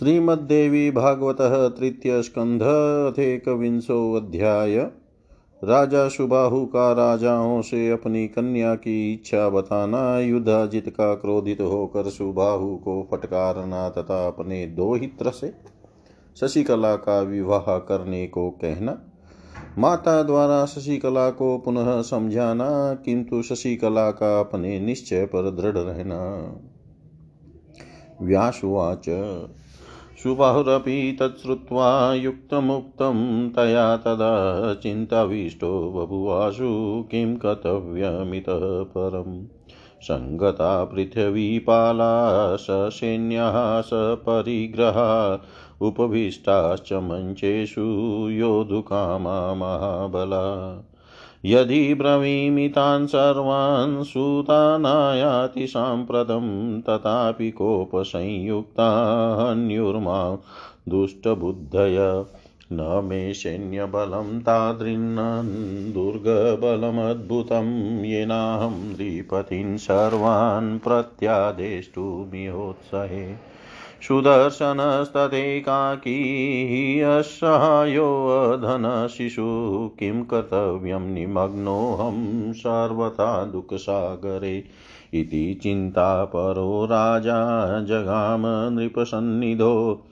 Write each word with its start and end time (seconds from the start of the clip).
श्रीमद्देवी 0.00 0.90
भागवत 0.90 1.36
तृतीय 1.78 2.12
अध्याय। 4.16 4.76
राजा 5.64 6.08
सुबाहु 6.08 6.64
का 6.66 6.92
राजाओं 6.92 7.62
से 7.62 7.90
अपनी 7.90 8.28
कन्या 8.28 8.74
की 8.74 9.12
इच्छा 9.14 9.48
बताना 9.48 10.18
युद्धाजित 10.18 10.88
का 10.88 11.14
क्रोधित 11.14 11.60
होकर 11.60 12.08
सुबाहु 12.10 12.76
को 12.76 13.08
फटकारना 13.10 13.88
तथा 13.88 14.26
अपने 14.26 14.66
दो 14.66 14.94
हित्र 14.94 15.30
से 15.30 15.52
शशिकला 16.40 16.96
का 16.96 17.20
विवाह 17.20 17.78
करने 17.78 18.26
को 18.26 18.50
कहना, 18.50 18.98
माता 19.78 20.22
द्वारा 20.22 20.64
शशिकला 20.66 21.30
को 21.30 21.58
पुनः 21.58 22.02
समझाना, 22.02 22.94
किंतु 22.94 23.42
शशिकला 23.42 24.10
का 24.10 24.40
अपने 24.40 24.80
निश्चय 24.80 25.26
पर 25.26 25.50
दृढ़ 25.50 25.78
रहना। 25.78 26.20
व्यासुवाच 28.22 29.08
सुबाहुरपि 30.22 31.16
तच्छ्रुत्वा 31.22 32.14
युक्तमुक्तं 32.14 33.48
तया 33.50 33.96
तदा 33.96 34.74
चिन्ताविष्टो 34.74 35.90
बभुवासु 35.90 37.04
किं 37.10 37.36
कर्तव्यमितः 37.36 38.60
परम् 38.62 39.46
सङ्गता 40.02 40.84
पृथिवीपाला 40.84 42.56
ससैन्याः 42.56 43.80
सपरिग्रहा 43.80 45.40
उपभीष्टाश्च 45.80 46.92
मञ्चेषु 46.92 47.86
योधुकामा 48.30 49.54
महाबला। 49.54 50.46
यदि 51.44 51.94
ब्रवीमि 51.94 52.68
तान् 52.68 53.06
सर्वान् 53.06 54.04
सूतानायाति 54.04 55.66
साम्प्रतं 55.66 56.80
तथापि 56.80 57.50
कोपसंयुक्तान्युर्मां 57.50 60.36
दुष्टबुद्धय 60.88 62.24
न 62.72 63.00
मे 63.04 63.34
सैन्यबलं 63.34 64.40
तादृन्नं 64.40 65.92
दुर्गबलमद्भुतं 65.92 68.04
येनाहं 68.04 68.70
नृपतीन् 68.70 69.78
सर्वान् 69.78 70.78
प्रत्यादेष्टुमिहोत्सहे। 70.78 73.49
सुदर्शनस्तदेकाकी 74.02 77.00
असहायोऽधनशिशु 77.00 79.90
किं 79.98 80.24
कर्तव्यं 80.24 81.00
निमग्नोऽहं 81.00 82.52
सर्वथा 82.52 83.44
दुःखसागरे। 83.44 84.64
इति 85.14 85.60
चिन्तापरो 85.62 86.84
राजा 86.84 87.80
जगाम 87.80 88.42
नृपसन्निधो। 88.46 90.02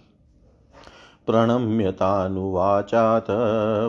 प्रणम्यतानुवाचात 1.27 3.27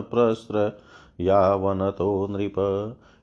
प्रस्रयावनतो 0.02 2.26
नृप। 2.30 2.54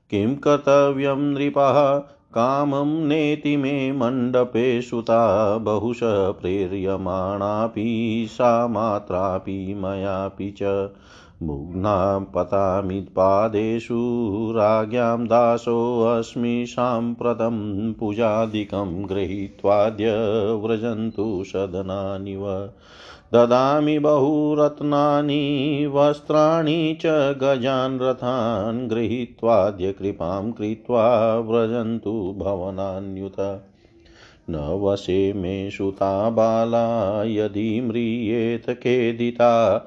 किं 0.10 0.36
कर्तव्यं 0.36 1.16
नृपः 1.16 2.04
कामं 2.38 2.86
नेति 2.86 3.58
मे 3.58 3.92
मण्डपे 3.92 4.82
सुता 4.82 5.58
बहुश 5.58 6.00
प्रेर्यमाणापि 6.04 8.28
सा 8.30 8.68
मात्रापि 8.68 9.74
मयापि 9.74 10.56
च। 10.62 10.90
मुग्ना 11.44 12.20
पतामि 12.20 13.02
पादेषु, 13.02 14.54
राज्ञां 14.56 15.26
दासोऽस्मि 15.26 16.66
साम्प्रतं 16.68 17.94
पूजादिकं 17.94 19.10
गृहीत्वाद्य 19.10 20.14
व्रजन्तु 20.64 21.44
सदनानिव 21.46 22.70
ददामि 23.34 24.00
बहुरत्नानि, 24.00 25.86
वस्त्राणि 25.94 26.98
च 27.02 27.06
गजान् 27.44 28.00
रथान् 28.02 28.88
गृहीत्वाद्य 28.88 29.92
कृपां 29.92 30.52
कृत्वा 30.52 31.36
व्रजन्तु 31.38 32.36
भवनान्युत। 32.38 33.64
न 34.50 34.56
वशे 34.56 35.34
मे 35.34 35.72
सुता 35.72 36.30
बाला, 36.30 37.24
यदि 37.24 37.82
म्रियेत 37.82 38.70
खेदिता 38.70 39.78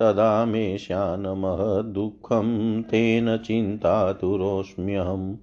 तदा 0.00 0.44
मे 0.44 0.78
श्यानमहदुःखं 0.78 2.82
तेन 2.82 3.36
चिन्तातुरोऽस्म्यहम् 3.36 5.34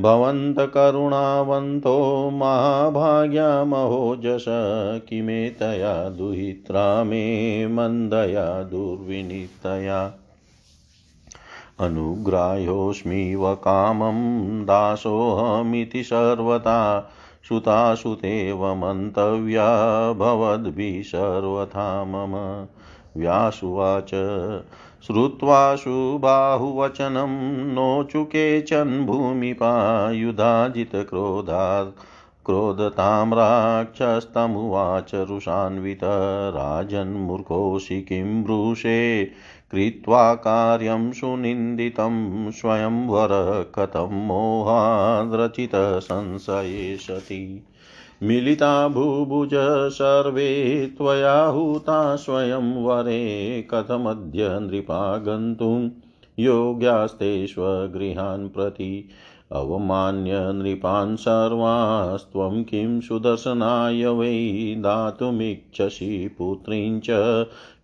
भवन्तकरुणावन्तो 0.00 2.30
महाभाग्यामहोजस 2.30 4.44
किमेतया 5.08 6.08
दुहित्रा 6.08 7.04
मे 7.04 7.66
मन्दया 7.66 8.62
दुर्विनीतया। 8.62 10.12
अनुग्राह्योऽस्मिव 11.80 13.54
कामं 13.54 14.62
दासोऽहमिति 14.62 16.04
सर्वथा 16.04 17.10
सुतासुतेव 17.48 18.74
मन्तव्या 18.74 20.12
भवद्भिः 20.12 21.02
सर्वथा 21.02 22.04
मम। 22.04 22.66
व्यासुवाच। 23.16 24.10
श्रुत्वा 25.06 25.76
सुबाहुवचनं 25.76 27.66
नोचुकेचन् 27.66 29.06
भूमिपायुधाजितक्रोधात् 29.06 31.98
क्रोधतां 32.46 33.28
राक्षस्तमुवाच 33.28 35.14
रुषान्वित। 35.14 36.00
राजन्मूर्खोऽसि 36.54 38.02
किं 38.02 38.44
ब्रूषे। 38.44 39.30
कृत्वा 39.70 40.34
कार्यं 40.34 41.12
सुनिन्दितं 41.12 42.50
स्वयंवर 42.50 43.28
कथं 43.74 44.26
मोहाद्रचितसंशये 44.26 46.96
सति 46.96 47.66
मिलिता 48.22 48.88
भूभुज 48.88 49.50
सर्वे 49.92 50.86
त्वया 50.98 51.44
हूता 51.44 52.16
स्वयंवरे 52.16 53.62
कथमद्य 53.70 54.48
नृपा 54.60 55.16
गन्तुं 55.16 55.88
योग्यास्ते 56.38 57.46
स्वगृहान् 57.46 58.48
प्रति 58.48 59.08
अवमान्य 59.52 60.32
नृपान् 60.52 61.16
सर्वास्त्वं 61.16 62.62
किं 62.64 63.00
सुदर्शनाय 63.00 64.06
वै 64.06 64.74
दातुमिच्छसि 64.78 66.28
पुत्रीं 66.38 67.00
च 67.00 67.06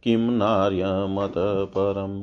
किं 0.03 0.19
नार्यमत 0.19 1.34
परम् 1.76 2.22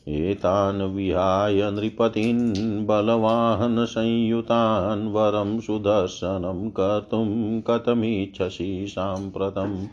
एतान् 0.08 0.82
विहाय 0.82 1.70
नृपतीन् 1.70 2.86
बलवाहनसंयुतान् 2.86 5.12
वरं 5.12 5.60
सुदर्शनं 5.60 6.70
कर्तुं 6.70 7.60
कथमिच्छसि 7.60 8.86
साम्प्रतम्। 8.88 9.86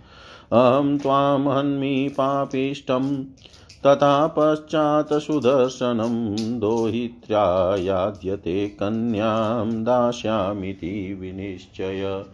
अहं 0.54 0.98
त्वां 0.98 1.58
हन्मि 1.58 2.10
पापिष्टम्। 2.14 3.24
तथा 3.86 4.28
पश्चात् 4.28 5.14
सुदर्शनं 5.14 6.60
दोहित्र्या 6.60 7.76
याद्यते 7.76 8.68
कन्यां 8.68 9.84
दास्यामीति 9.84 11.18
विनिश्चय। 11.22 12.26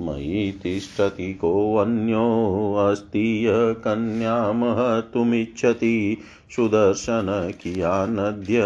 मयि 0.00 0.60
तिष्ठति 0.62 1.34
कोऽन्योऽस्ति 1.34 3.46
यः 3.46 3.72
कन्यामहतुमिच्छति 3.72 6.18
सुदर्शन 6.56 7.52
कियानद्य 7.62 8.60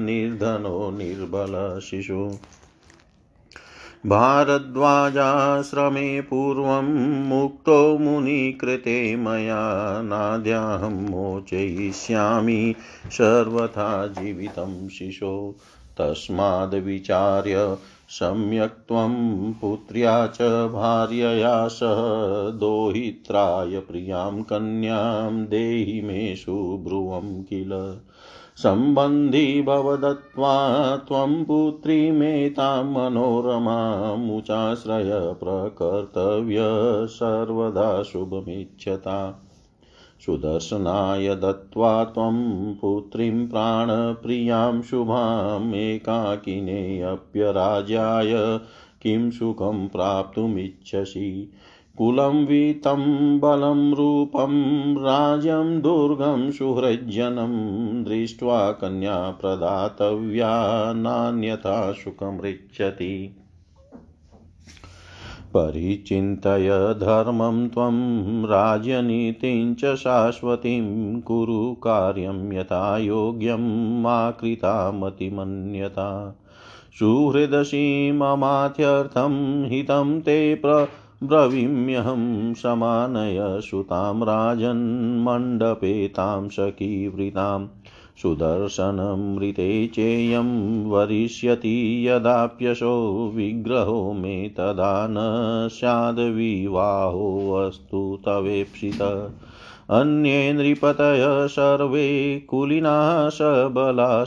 निर्धनो 0.00 0.90
निर्बलशिशु। 0.90 2.30
भारद्वाजाश्रमे 4.06 6.20
पूर्वं 6.20 7.28
मुक्तो 7.28 7.98
मुनिकृते 7.98 9.16
मया 9.16 10.02
नाद्याहं 10.02 10.90
मोचयिष्यामि 10.90 12.74
सर्वथा 13.10 14.06
जीवितं 14.06 14.88
शिशो। 14.88 15.56
तस्माद्विचार्य 15.98 17.76
सम्यक् 18.08 18.88
त्वं 18.88 19.52
पुत्र्या 19.52 20.26
च 20.26 20.70
भार्यया 20.72 21.68
सह 21.68 22.58
दोहित्राय 22.58 23.78
प्रियाँ 23.78 24.42
कन्यां 24.42 25.44
देहि 25.44 26.00
मे 26.04 26.36
सुब्रुवं 26.36 27.42
किल। 27.42 28.00
सम्बन्धी 28.56 29.62
भवदत्वा 29.62 30.96
त्वं 30.96 31.44
पुत्रीमेतां 31.44 32.84
मनोरमामुचाश्रय 32.84 35.10
प्रकर्तव्य 35.14 36.56
सर्वदा 37.06 38.02
शुभमिच्छता। 38.02 39.48
सुदर्शनाय 40.26 41.34
दत्त्वा 41.34 42.04
त्वं 42.04 42.74
पुत्रीं 42.74 43.48
प्राणप्रियाँ 43.48 44.82
शुभाम् 44.82 45.74
एकाकिनेऽप्यराजाय 45.74 48.60
किं 49.02 49.30
सुखं 49.30 49.88
प्राप्तुमिच्छसि। 49.88 51.52
कुलं 51.98 52.46
वीतं 52.46 53.40
बलं 53.40 53.94
रूपं, 53.94 54.96
राज्यं 54.96 55.80
दुर्गं 55.80 56.50
सुहृज्जनं, 56.50 58.04
दृष्ट्वा 58.04 58.72
कन्या 58.72 59.30
प्रदातव्या, 59.30 60.92
नान्यथा 60.92 61.92
सुखमृच्छति 61.92 63.36
परिचिन्तय 65.54 66.94
धर्मं 66.98 67.68
त्वं, 67.68 68.44
राज्यनीतिं 68.44 69.74
च 69.74 69.96
शाश्वतीं, 69.96 71.20
कुरु 71.20 71.72
कार्यं 71.72 72.52
यथा 72.52 72.98
योग्यं, 72.98 74.02
मा 74.02 74.30
कृता 74.30 74.92
मतिमन्यता 74.92 76.40
सुहृदसीममात्यर्थं 76.98 79.64
हितं 79.64 80.20
ते 80.20 80.54
प्र 80.54 80.88
ब्रवीम्यहं 81.28 82.54
समानय 82.54 83.60
सुतां 83.60 84.22
राजन्मण्डपे 84.22 86.08
तां 86.08 86.48
सखीवृताम् 86.48 87.68
सुदर्शनमृते 88.22 89.86
चेयं 89.86 90.90
वरिष्यति 90.90 92.08
यदाप्यशो 92.08 93.32
विग्रहो 93.34 94.12
मे 94.12 94.48
तदा 94.48 95.08
न 95.10 95.14
स्याद्विवाहोऽस्तु 95.72 98.18
तवेप्सित। 98.26 99.30
अन्ये 99.90 100.52
नृपतय 100.52 101.46
सर्वे 101.50 102.40
कुलिनाः 102.40 103.28
सबला 103.28 104.24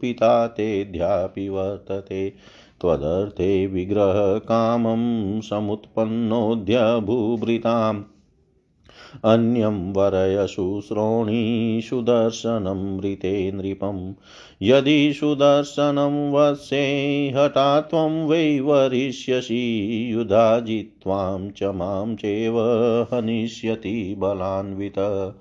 पिता 0.00 0.46
तेऽध्यापि 0.46 1.48
वर्तते। 1.48 2.32
त्वदर्थे 2.80 3.66
विग्रहकामं 3.66 5.02
समुत्पन्नोऽद्य 5.40 6.78
भूभृताम् 7.06 8.02
अन्यं 9.24 9.92
वरयशुश्रोणीषु 9.92 12.02
दर्शनमृते 12.02 13.52
नृपम् 13.52 14.12
यदि 14.62 15.12
सुदर्शनं 15.12 16.32
वत्से 16.32 17.32
हठा 17.36 17.80
त्वं 17.80 18.26
वै 18.26 18.60
वरिष्यसि, 18.60 20.08
युधा 20.12 20.60
जित्वां 20.60 21.50
च 21.50 21.62
माँ 21.62 22.14
चैव 22.14 22.60
हनिष्यति 23.14 24.16
बलान्वित। 24.18 25.34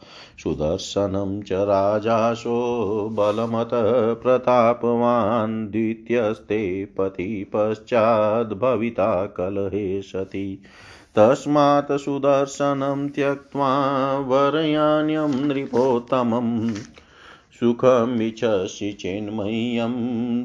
सुदर्शनं 0.43 1.41
च 1.41 1.51
राजाशो 1.51 3.09
बलमतः 3.11 4.13
प्रतापवान्, 4.13 5.67
द्वितीयस्ते 5.67 6.85
पति 6.85 7.51
पश्चाद्भविता 7.55 9.25
कलहे 9.25 10.01
सति। 10.01 10.61
तस्मात् 11.15 11.92
सुदर्शनं 11.92 13.09
त्यक्त्वा 13.09 13.69
वरयान्यं 14.30 15.48
नृपोत्तमम् 15.48 16.74
सुखमिच्छसि 17.59 18.92
चेन्मह्यं 19.01 19.94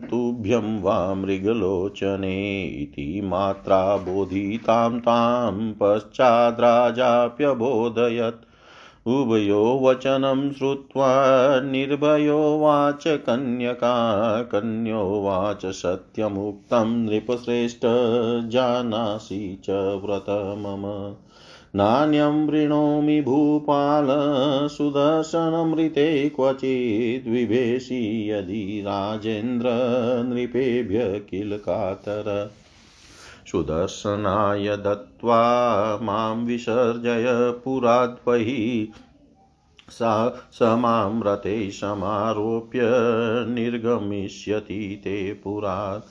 तुभ्यं 0.00 0.82
वा 0.82 1.14
मृगलोचने 1.14 2.62
इति 2.82 3.20
मात्रा 3.24 3.96
बोधितां 3.96 5.00
तां 5.08 5.72
पश्चाद्राजाप्यबोधयत् 5.80 8.44
उभयो 9.06 9.80
वचनं 9.82 10.52
श्रुत्वा 10.52 11.14
निर्भयोवाच 11.60 13.04
कन्यका 13.06 14.42
कन्योवाच 14.42 15.66
सत्यमुक्तं 15.66 16.86
नृपश्रेष्ठ 16.86 17.80
जानासि 18.48 19.60
च 19.64 19.70
व्रत 20.04 20.56
मम। 20.58 21.14
नान्यं 21.76 22.46
वृणोमि 22.46 23.20
भूपाल, 23.20 24.08
सुदर्शनमृते 24.68 26.28
क्वचिद् 26.28 27.28
यदि 28.30 28.82
राजेन्द्र 28.86 29.68
नृपेभ्य 30.28 31.22
किल 31.30 31.56
कातर। 31.56 32.50
सुदर्शनाय 33.52 34.76
दत्त्वा 34.76 35.38
माँ 36.02 36.34
विसर्जय 36.34 37.24
पुराद्वहि 37.64 38.92
सा 39.88 40.42
स 40.52 40.58
माँ 40.62 41.22
रथे 41.26 41.70
समारोप्य 41.70 42.80
निर्गमिष्यति 43.48 45.00
ते 45.04 45.40
पुरात्। 45.44 46.02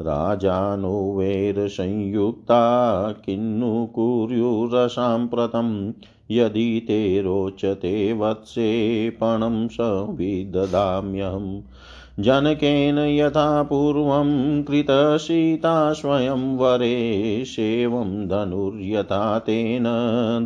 राजानो 0.02 1.16
वैरसंयुक्ता 1.18 3.12
किन्नु 3.12 3.86
कुर्युरसाम्प्रतं 3.86 5.94
यदि 6.32 6.84
ते 6.88 7.22
रोचते 7.22 8.14
वत्से 8.14 9.10
पणं 9.10 9.68
संविदधाम्यहम् 9.68 11.62
जनकेन 12.20 12.98
यथा 12.98 13.64
पूर्वं 13.64 14.64
कृतसीता 14.64 15.94
स्वयंवरे 15.94 17.44
सेवं 17.46 18.28
धनुर्यथा 18.28 19.40
तेन 19.40 19.84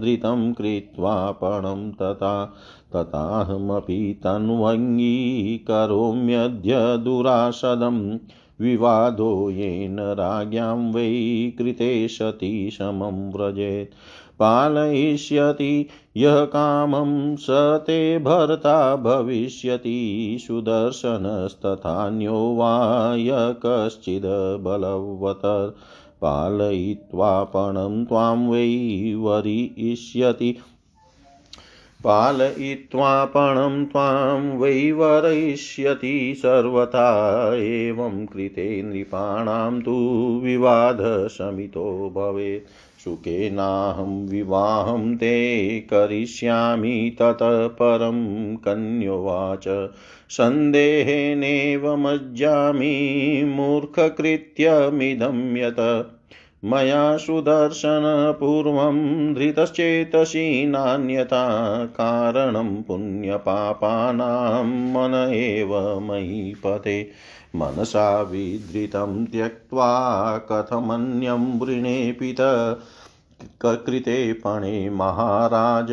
धृतं 0.03 0.53
कृत्वा 0.53 1.31
पणं 1.31 1.91
तथा, 1.91 2.53
तथाहमपि 2.95 4.19
तन्वङ्गीकरोम्यद्य 4.23 6.97
दुरासदम्। 6.97 8.17
विवादो 8.61 9.49
येन 9.49 9.99
राज्ञां 9.99 10.91
वै 10.91 11.53
कृते 11.57 12.07
सती 12.07 12.71
समं 12.71 13.33
व्रजेत्। 13.33 13.93
पालयिष्यति 14.39 15.87
यः 16.17 16.45
कामं 16.45 17.35
स 17.35 17.45
ते 17.87 18.19
भर्ता 18.19 18.95
भविष्यति 18.95 20.37
सुदर्शनस्तथान्यो 20.47 22.55
वा 22.55 23.15
य 23.15 23.55
कश्चिद् 23.65 24.63
बलवतर्। 24.63 25.73
पालयित्वा 26.21 27.43
त्वां 27.43 28.47
वै 28.47 29.13
वरिष्यति 29.17 30.57
पालयित्वापणं 32.05 33.85
त्वां 33.85 34.57
वैवरयिष्यति 34.57 36.33
सर्वथा 36.37 37.51
एवं 37.55 38.25
कृते 38.25 38.81
नृपाणां 38.81 39.81
तु 39.81 40.39
विवादशमितो 40.43 42.13
भवेत्। 42.15 43.03
सुखेनाहं 43.03 44.27
विवाहं 44.27 45.15
ते 45.15 45.79
करिष्यामि 45.79 47.17
ततः 47.21 47.67
परं 47.67 48.55
कन्योवाच। 48.55 49.89
सन्देहेनेव 50.29 51.95
मूर्खकृत्यमिदं 53.55 55.57
यत्। 55.57 56.14
मया 56.65 57.17
सुदर्शनपूर्वं 57.17 58.97
धृतश्चेतसि 59.33 60.65
नान्यथा 60.65 61.85
कारणं 61.85 62.81
पुण्यपापानां 62.83 64.63
मन 64.63 65.33
एव 65.33 65.99
मयीपते 65.99 67.11
मनसा 67.55 68.21
विधृतं 68.21 69.25
त्यक्त्वा 69.25 70.37
कथमन्यं 70.37 71.59
वृणेपित 71.59 72.37
कृते 73.65 74.33
पणे 74.33 74.89
महाराज, 74.89 75.87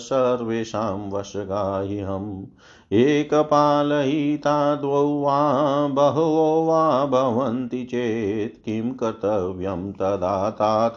सर्वेषां 0.00 1.10
वशगाह्यहम् 1.10 2.44
एकपालयिता 2.92 4.74
द्वौ 4.74 5.20
वा 5.20 5.52
बहवो 5.86 6.64
वा 6.64 7.06
भवन्ति 7.06 7.84
चेत् 7.84 8.64
किं 8.64 8.92
कर्तव्यं 8.92 9.92
तदा 9.92 10.50
तात 10.50 10.96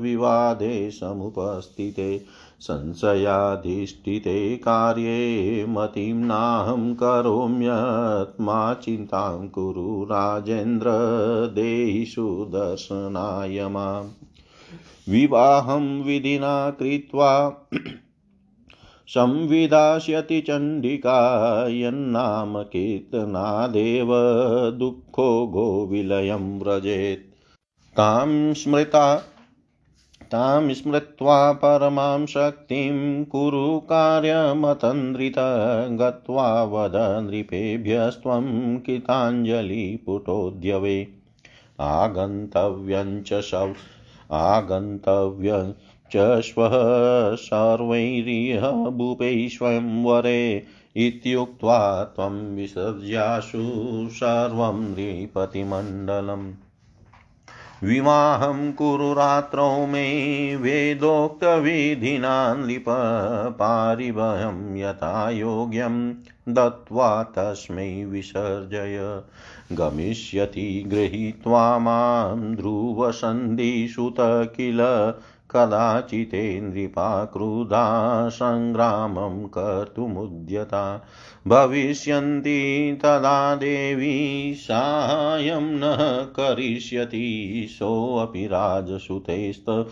विवादे 0.00 0.90
समुपस्थिते 0.90 2.22
संशयाधिष्ठिते 2.60 4.56
कार्ये 4.56 5.66
मतिं 5.68 6.14
नाहं 6.14 6.94
करोम्यत् 6.94 8.40
मा 8.40 8.74
चिन्तां 8.74 9.48
कुरु 9.48 10.04
राजेन्द्र 10.04 10.86
देहि 11.54 12.04
सुदर्शनाय 12.06 13.68
माम्। 13.68 14.08
विवाहं 15.12 16.02
विधिना 16.02 16.70
कृत्वा 16.70 17.48
संविधास्यति 19.08 20.40
चण्डिका 20.40 21.68
यन्नाम 21.68 22.62
कीर्तनादेव 22.62 24.08
दुःखो 24.78 25.46
गोविलयं 25.46 26.60
व्रजेत्। 26.60 27.34
तां 27.96 28.54
स्मृता, 28.54 29.22
तां 30.30 30.74
स्मृत्वा 30.74 31.52
परमां 31.52 32.26
शक्तिं 32.26 33.24
कुरु 33.24 33.78
कार्यमतन्द्रित 33.78 35.34
गत्वा 35.92 36.64
वद 36.64 36.92
नृपेभ्यस्त्वं 36.96 38.78
कृताञ्जलिपुटोद्यवे। 38.78 41.08
आगन्तव्यं 41.80 43.22
च 43.22 43.40
शव 43.40 43.74
आगन्तव्यं 44.32 45.72
च 46.12 46.40
श्वः 46.40 46.70
सर्वैरिह 47.34 48.68
भूपै 48.70 49.48
स्वयंवरे 49.50 50.62
इत्युक्त्वा 50.96 52.04
त्वं 52.04 52.56
विसर्जासु 52.56 53.62
सर्वं 54.12 54.80
नृपतिमण्डलम्। 54.80 56.52
विवाहं 57.84 58.72
कुरु 58.72 59.12
रात्रौ 59.12 59.86
मे 59.86 60.06
वेदोक्तविधिना 60.56 62.54
नृप 62.54 62.84
पारिभयं 63.48 64.76
यथा 64.76 65.30
योग्यं 65.30 66.12
दत्त्वा 66.48 67.22
तस्मै 67.22 68.04
विसर्जय। 68.04 69.22
गमिष्यति 69.72 70.84
गृहीत्वा 70.86 71.78
माँ 71.78 72.54
ध्रुवसन्धिसुत 72.54 74.16
किल 74.20 75.12
कदाचिते 75.50 76.60
नृपा 76.60 77.24
क्रुधा 77.24 78.28
सङ्ग्रामं 78.28 79.44
कर्तुमुद्यता। 79.44 81.06
भविष्यन्ति 81.46 82.92
तदा 83.02 83.54
देवी 83.56 84.54
साहाय्यं 84.54 85.62
न 85.62 85.82
करिष्यति, 86.36 87.66
सोऽपि 87.70 88.46
राजसुतेस्त 88.46 89.86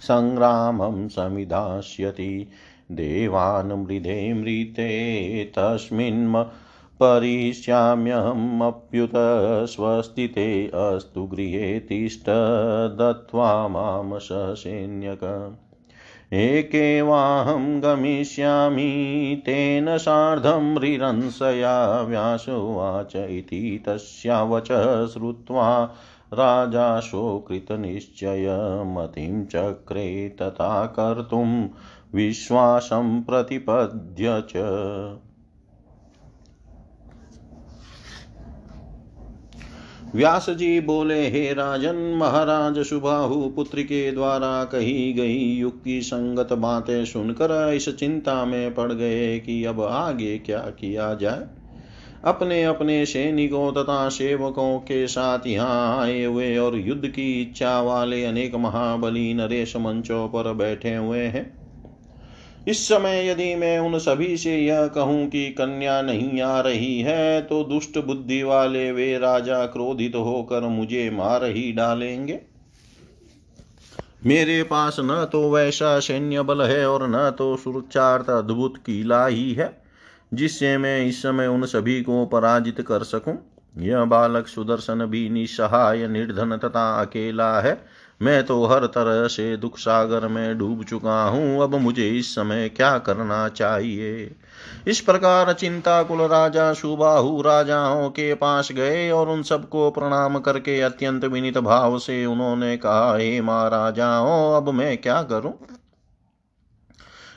सङ्ग्रामं 0.00 1.08
समिधास्यति 1.08 2.48
देवान् 2.92 3.86
मृधे 3.86 4.34
मृते, 4.34 5.44
तस्मिन् 5.44 6.44
परिश्याम्यहमप्युत 7.02 9.12
स्वस्तिते 9.68 10.66
अस्तु 10.66 11.24
गृहे 11.24 11.80
तिष्ठ 11.80 12.26
दत्त्वा 12.98 13.68
माँ 13.68 14.02
एकेवाहं 16.32 17.82
गमिष्यामि 17.82 19.42
तेन 19.46 19.98
सार्धं 19.98 20.78
रिरंसया 20.78 22.02
व्यासोवाच 22.02 23.16
इति 23.16 23.82
तस्या 23.86 24.42
वच 24.42 24.68
श्रुत्वा 25.12 25.96
राजा 26.32 27.00
शोकृतनिश्चय 27.00 28.46
मतिं 28.86 29.44
चक्रे 29.44 30.28
तथा 30.28 30.86
कर्तुं 30.86 31.68
विश्वासं 32.14 33.22
प्रतिपद्य 33.22 34.42
च। 34.50 34.52
व्यास 40.14 40.50
जी 40.50 40.80
बोले, 40.80 41.28
हे 41.28 41.52
राजन, 41.52 41.96
महाराज 41.96 42.78
सुबाहु 42.78 43.48
पुत्र 43.48 43.82
के 43.82 44.12
द्वारा 44.12 44.64
कही 44.64 45.12
गई 45.12 45.38
युक्ति 45.56 46.02
संगत 46.02 46.52
बातें 46.52 47.04
सुनकर 47.04 47.72
इस 47.74 47.88
चिंता 47.88 48.44
में 48.44 48.74
पड़ 48.74 48.92
गए 48.92 49.38
कि 49.38 49.64
अब 49.64 49.80
आगे 49.80 50.38
क्या 50.38 50.58
किया 50.58 51.14
जाए। 51.14 51.46
अपने 52.24 52.64
अपने 52.64 53.06
सैनिकों 53.06 53.72
तथा 53.72 54.08
सेवकों 54.08 54.78
के 54.78 55.06
साथ 55.06 55.46
यहाँ 55.46 56.00
आए 56.00 56.24
हुए 56.24 56.56
और 56.56 56.76
युद्ध 56.76 57.08
की 57.08 57.42
इच्छा 57.42 57.80
वाले 57.80 58.24
अनेक 58.24 58.54
महाबली 58.54 59.34
नरेश 59.34 59.76
मंचों 59.76 60.28
पर 60.28 60.52
बैठे 60.52 60.94
हुए 60.94 61.24
हैं। 61.26 61.61
इस 62.66 62.86
समय 62.88 63.26
यदि 63.28 63.54
मैं 63.54 63.78
उन 63.78 63.98
सभी 63.98 64.36
से 64.36 64.56
यह 64.56 64.86
कहूँ 64.86 65.26
कि 65.26 65.48
कन्या 65.50 66.00
नहीं 66.02 66.40
आ 66.42 66.60
रही 66.60 67.00
है 67.00 67.40
तो 67.42 67.62
दुष्ट 67.64 67.98
बुद्धि 67.98 68.42
वाले 68.42 68.90
वे 68.92 69.16
राजा 69.18 69.64
क्रोधित 69.66 70.14
होकर 70.16 70.66
मुझे 70.68 71.08
मार 71.10 71.44
ही 71.44 71.70
डालेंगे। 71.72 72.40
मेरे 74.22 74.62
पास 74.62 74.96
न 75.00 75.24
तो 75.32 75.50
वैसा 75.50 75.98
सैन्य 76.00 76.42
बल 76.42 76.62
है 76.62 76.86
और 76.86 77.06
न 77.08 77.30
तो 77.30 77.56
सुरक्षार्थ 77.56 78.30
अद्भुत 78.30 78.76
किला 78.76 79.26
ही 79.26 79.52
है, 79.52 79.72
जिससे 80.34 80.76
मैं 80.78 81.06
इस 81.06 81.22
समय 81.22 81.46
उन 81.46 81.66
सभी 81.66 82.00
को 82.02 82.24
पराजित 82.26 82.80
कर 82.80 83.02
सकूँ। 83.04 83.36
यह 83.76 84.04
बालक 84.04 84.46
सुदर्शन 84.46 85.04
भी 85.06 85.28
निसहाय 85.30 86.06
निर्धन 86.08 86.56
तथा 86.56 86.84
अकेला 87.00 87.60
है। 87.60 87.74
मैं 88.22 88.46
तो 88.46 88.64
हर 88.64 88.86
तरह 88.86 89.28
से 89.28 89.56
दुख 89.56 89.78
सागर 89.78 90.28
में 90.28 90.58
डूब 90.58 90.84
चुका 90.84 91.24
हूँ। 91.24 91.62
अब 91.62 91.74
मुझे 91.74 92.08
इस 92.08 92.34
समय 92.34 92.68
क्या 92.68 92.98
करना 92.98 93.48
चाहिए? 93.48 94.36
इस 94.86 95.00
प्रकार 95.00 95.52
चिंता 95.52 96.02
कुल 96.02 96.18
राजा, 96.18 96.72
सुबाहु 96.72 97.42
राजाओं 97.42 98.10
के 98.10 98.34
पास 98.34 98.72
गए 98.72 99.10
और 99.10 99.28
उन 99.28 99.42
सबको 99.42 99.90
प्रणाम 99.90 100.38
करके 100.38 100.80
अत्यंत 100.80 101.24
विनित 101.24 101.58
भाव 101.58 101.98
से 101.98 102.26
उन्होंने 102.26 102.76
कहा, 102.76 103.16
हे 103.16 103.40
महाराजाओं, 103.40 104.56
अब 104.56 104.68
मैं 104.68 104.98
क्या 104.98 105.22
करूँ? 105.22 105.54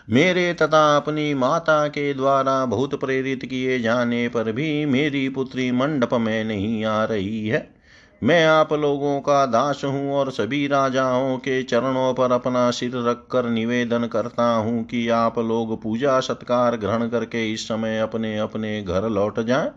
मेरे 0.09 0.53
तथा 0.53 0.97
अपनी 0.97 1.33
माता 1.33 1.87
के 1.87 2.13
द्वारा 2.13 2.65
बहुत 2.65 2.99
प्रेरित 2.99 3.45
किए 3.45 3.79
जाने 3.79 4.29
पर 4.29 4.51
भी 4.51 4.85
मेरी 4.85 5.29
पुत्री 5.29 5.71
मंडप 5.71 6.13
में 6.13 6.43
नहीं 6.43 6.85
आ 6.85 7.03
रही 7.03 7.47
है। 7.47 7.74
मैं 8.23 8.45
आप 8.45 8.71
लोगों 8.73 9.19
का 9.21 9.45
दास 9.45 9.81
हूँ 9.85 10.13
और 10.13 10.31
सभी 10.31 10.67
राजाओं 10.67 11.37
के 11.37 11.61
चरणों 11.63 12.13
पर 12.13 12.31
अपना 12.31 12.69
सिर 12.71 12.91
रखकर 13.09 13.49
निवेदन 13.49 14.07
करता 14.07 14.43
हूँ 14.43 14.83
कि 14.83 15.07
आप 15.09 15.39
लोग 15.39 15.81
पूजा 15.83 16.19
सत्कार 16.19 16.77
ग्रहण 16.77 17.07
करके 17.09 17.53
इस 17.53 17.67
समय 17.67 17.99
अपने 17.99 18.37
अपने 18.37 18.81
घर 18.83 19.09
लौट 19.09 19.39
जाएँ। 19.39 19.71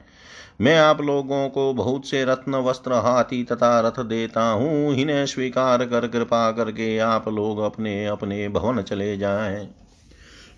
मैं 0.60 0.76
आप 0.78 1.00
लोगों 1.00 1.48
को 1.48 1.72
बहुत 1.74 2.06
से 2.06 2.24
रत्न, 2.24 2.54
वस्त्र, 2.54 2.92
हाथी 2.92 3.42
तथा 3.44 3.80
रथ 3.80 4.00
देता 4.04 4.42
हूँ। 4.42 4.94
इन्हें 4.94 5.26
स्वीकार 5.26 5.84
कर, 5.84 6.08
कृपा 6.08 6.50
करके 6.52 6.98
आप 6.98 7.28
लोग 7.28 7.58
अपने 7.58 8.06
अपने 8.06 8.48
भवन 8.48 8.82
चले 8.82 9.16
जाएँ। 9.16 9.68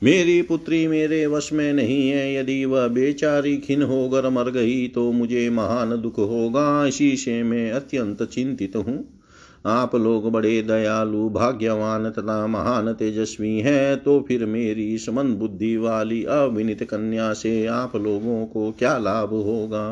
मेरी 0.02 0.42
पुत्री 0.42 0.86
मेरे 0.88 1.26
वश 1.26 1.52
में 1.52 1.72
नहीं 1.72 2.08
है, 2.10 2.34
यदि 2.34 2.64
वह 2.64 2.86
बेचारी 2.88 3.56
खिन 3.56 3.82
होकर 3.82 4.28
मर 4.28 4.50
गई 4.50 4.86
तो 4.88 5.10
मुझे 5.12 5.48
महान 5.50 6.00
दुख 6.02 6.18
होगा। 6.18 6.86
इसी 6.86 7.16
से 7.16 7.42
मैं 7.42 7.70
अत्यंत 7.72 8.22
चिंतित 8.22 8.76
हूँ। 8.76 9.04
आप 9.66 9.94
लोग 9.96 10.30
बड़े 10.32 10.62
दयालु, 10.62 11.28
भाग्यवान 11.28 12.10
तथा 12.10 12.46
महान 12.46 12.92
तेजस्वी 12.92 13.58
हैं 13.58 13.96
तो 13.96 14.20
फिर 14.28 14.46
मेरी 14.46 14.96
समन 14.98 15.34
बुद्धि 15.34 15.76
वाली 15.76 16.24
अविनित 16.24 16.82
कन्या 16.82 17.32
से 17.32 17.66
आप 17.66 17.96
लोगों 17.96 18.44
को 18.46 18.70
क्या 18.72 18.96
लाभ 18.98 19.28
होगा? 19.28 19.86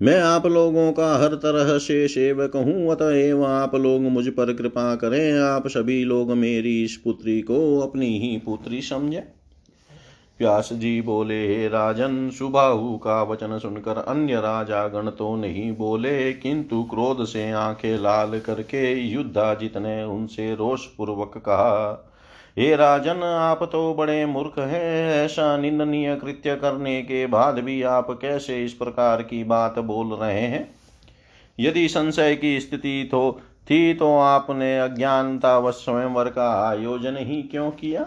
मैं 0.00 0.20
आप 0.20 0.46
लोगों 0.46 0.92
का 0.92 1.12
हर 1.16 1.34
तरह 1.34 1.78
से 1.78 2.08
सेवक 2.08 2.56
हूँ, 2.56 2.90
अतएव 2.90 3.44
आप 3.44 3.74
लोग 3.74 4.02
मुझ 4.02 4.26
पर 4.28 4.52
कृपा 4.52 4.94
करें। 4.94 5.38
आप 5.38 5.68
सभी 5.68 6.04
लोग 6.04 6.30
मेरी 6.30 6.82
इस 6.84 6.96
पुत्री 6.96 7.40
को 7.40 7.78
अपनी 7.80 8.06
ही 8.18 8.36
पुत्री 8.38 8.80
समझे। 8.82 9.22
व्यास 10.40 10.68
जी 10.72 11.00
बोले, 11.00 11.46
हे 11.46 11.68
राजन, 11.68 12.30
सुबाहु 12.30 12.96
का 12.96 13.22
वचन 13.22 13.58
सुनकर 13.58 13.98
अन्य 13.98 14.36
राजा 14.36 14.86
गण 14.88 15.10
तो 15.10 15.34
नहीं 15.36 15.72
बोले, 15.76 16.32
किंतु 16.32 16.82
क्रोध 16.82 17.24
से 17.24 17.50
आँखें 17.50 17.98
लाल 17.98 18.38
करके 18.40 18.94
युद्धाजित 19.00 19.76
ने 19.76 20.02
उनसे 20.04 20.54
रोष 20.54 20.86
पूर्वक 20.86 21.32
कहा। 21.36 22.08
हे 22.58 22.76
राजन, 22.76 23.22
आप 23.22 23.62
तो 23.72 23.94
बड़े 23.94 24.26
मूर्ख 24.26 24.58
हैं। 24.58 25.24
ऐसा 25.24 25.56
निंदनीय 25.56 26.16
कृत्य 26.16 26.56
करने 26.56 27.02
के 27.02 27.26
बाद 27.26 27.58
भी 27.58 27.82
आप 27.82 28.10
कैसे 28.10 28.64
इस 28.64 28.72
प्रकार 28.72 29.22
की 29.22 29.44
बात 29.44 29.78
बोल 29.78 30.14
रहे 30.14 30.40
हैं? 30.40 30.74
यदि 31.60 31.88
संशय 31.88 32.34
की 32.36 32.60
स्थिति 32.60 33.08
तो 33.10 33.40
थी 33.70 33.94
तो 33.94 34.18
आपने 34.18 34.78
अज्ञानता 34.78 35.58
व 35.58 35.70
स्वयंवर 35.70 36.28
का 36.28 36.68
आयोजन 36.68 37.16
ही 37.16 37.42
क्यों 37.42 37.70
किया? 37.70 38.06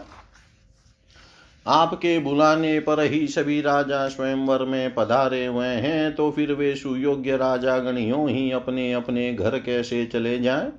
आपके 1.68 2.20
बुलाने 2.20 2.80
पर 2.80 3.00
ही 3.00 3.28
सभी 3.28 3.62
राजा 3.62 4.08
स्वयंवर 4.08 4.66
में 4.66 4.94
पधारे 4.96 5.46
हुए 5.46 5.68
हैं 5.68 6.16
तो 6.16 6.32
फिर 6.32 6.54
वे 6.54 6.76
सुयोग्य 6.76 7.38
राजा 7.38 7.78
गणियों 7.78 8.30
ही 8.30 8.52
अपने 8.52 8.94
अपने 8.94 9.34
घर 9.34 9.60
कैसे 9.60 10.06
चले 10.06 10.40
जाएँ? 10.40 10.72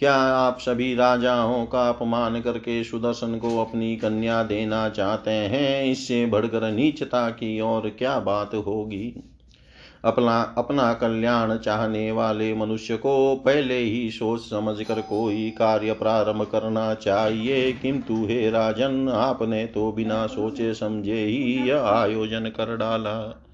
क्या 0.00 0.14
आप 0.14 0.58
सभी 0.58 0.94
राजाओं 0.94 1.66
का 1.66 1.88
अपमान 1.88 2.40
करके 2.40 2.84
सुदर्शन 2.84 3.38
को 3.38 3.60
अपनी 3.60 3.96
कन्या 3.96 4.42
देना 4.42 4.88
चाहते 4.88 5.30
हैं? 5.30 5.84
इससे 5.84 6.26
बढ़कर 6.26 6.72
नीचता 6.72 7.30
की 7.30 7.60
और 7.60 7.88
क्या 7.88 8.20
बात 8.20 8.54
होगी? 8.54 9.22
अपना 10.04 10.54
अपना 10.58 10.94
कल्याण 10.94 11.56
चाहने 11.56 12.12
वाले 12.12 12.54
मनुष्य 12.54 12.96
को 12.96 13.36
पहले 13.36 13.78
ही 13.78 14.10
सोच 14.10 14.40
समझ 14.40 14.82
कर 14.82 15.00
कोई 15.00 15.50
कार्य 15.50 15.92
प्रारंभ 15.92 16.42
करना 16.42 16.94
चाहिए। 16.94 17.72
किंतु 17.72 18.14
हे 18.14 18.50
राजन, 18.50 19.08
आपने 19.08 19.66
तो 19.66 19.92
बिना 19.92 20.26
सोचे 20.26 20.74
समझे 20.74 21.24
ही 21.24 21.68
यह 21.68 21.82
आयोजन 21.82 22.40
कर 22.40 22.76
डाला। 22.76 23.46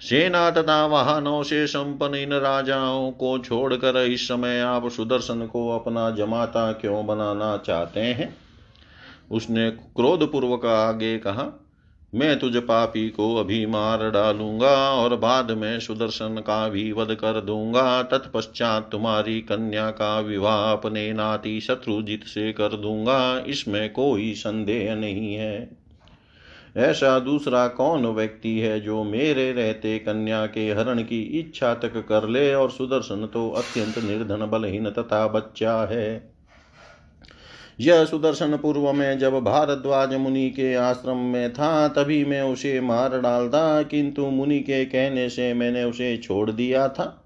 सेना 0.00 0.50
तथा 0.50 0.86
वाहनों 0.86 1.42
से 1.42 1.66
संपन्न 1.66 2.14
इन 2.14 2.32
राजाओं 2.32 3.10
को 3.10 3.38
छोड़कर 3.38 3.96
इस 3.96 4.28
समय 4.28 4.60
आप 4.60 4.88
सुदर्शन 4.88 5.46
को 5.46 5.68
अपना 5.70 6.10
जमाता 6.10 6.72
क्यों 6.72 7.06
बनाना 7.06 7.56
चाहते 7.56 8.00
हैं? 8.00 8.36
उसने 9.30 9.70
क्रोध 9.70 10.32
पूर्वक 10.32 10.66
आगे 10.66 11.18
कहा, 11.18 11.60
मैं 12.14 12.38
तुझ 12.38 12.56
पापी 12.56 13.08
को 13.10 13.36
अभी 13.36 13.66
मार 13.66 14.10
डालूँगा 14.10 14.90
और 14.90 15.16
बाद 15.16 15.50
में 15.50 15.80
सुदर्शन 15.80 16.42
का 16.46 16.68
भी 16.68 16.92
वध 16.92 17.14
कर 17.14 17.40
दूँगा। 17.40 18.02
तत्पश्चात 18.02 18.88
तुम्हारी 18.92 19.40
कन्या 19.40 19.90
का 19.90 20.20
विवाह 20.20 20.72
अपने 20.72 21.12
नाती 21.12 21.60
शत्रुजित 21.60 22.24
से 22.24 22.52
कर 22.52 22.76
दूँगा। 22.76 23.44
इसमें 23.46 23.92
कोई 23.92 24.32
संदेह 24.34 24.94
नहीं 24.94 25.34
है। 25.34 25.83
ऐसा 26.76 27.18
दूसरा 27.18 27.68
कौन 27.68 28.06
व्यक्ति 28.06 28.58
है 28.58 28.80
जो 28.80 29.04
मेरे 29.04 29.52
रहते 29.52 29.98
कन्या 29.98 30.46
के 30.46 30.72
हरण 30.72 31.02
की 31.02 31.22
इच्छा 31.22 31.74
तक 31.74 32.06
कर 32.08 32.28
ले 32.28 32.54
और 32.54 32.70
सुदर्शन 32.70 33.26
तो 33.26 33.50
अत्यंत 33.50 33.98
निर्धन 33.98 34.46
बलहीन 34.46 34.90
तथा 34.90 35.28
बच्चा 35.28 35.82
है। 35.84 36.34
यह 37.80 38.04
सुदर्शन 38.04 38.56
पूर्व 38.56 38.92
में 38.92 39.18
जब 39.18 39.40
भारद्वाज 39.40 40.14
मुनि 40.14 40.50
के 40.50 40.74
आश्रम 40.74 41.16
में 41.16 41.52
था, 41.52 41.88
तभी 41.88 42.24
मैं 42.24 42.42
उसे 42.42 42.80
मार 42.80 43.20
डालता, 43.20 43.82
किंतु 43.82 44.26
मुनि 44.26 44.60
के 44.60 44.84
कहने 44.84 45.28
से 45.28 45.54
मैंने 45.54 45.84
उसे 45.84 46.16
छोड़ 46.16 46.50
दिया 46.50 46.88
था। 46.88 47.20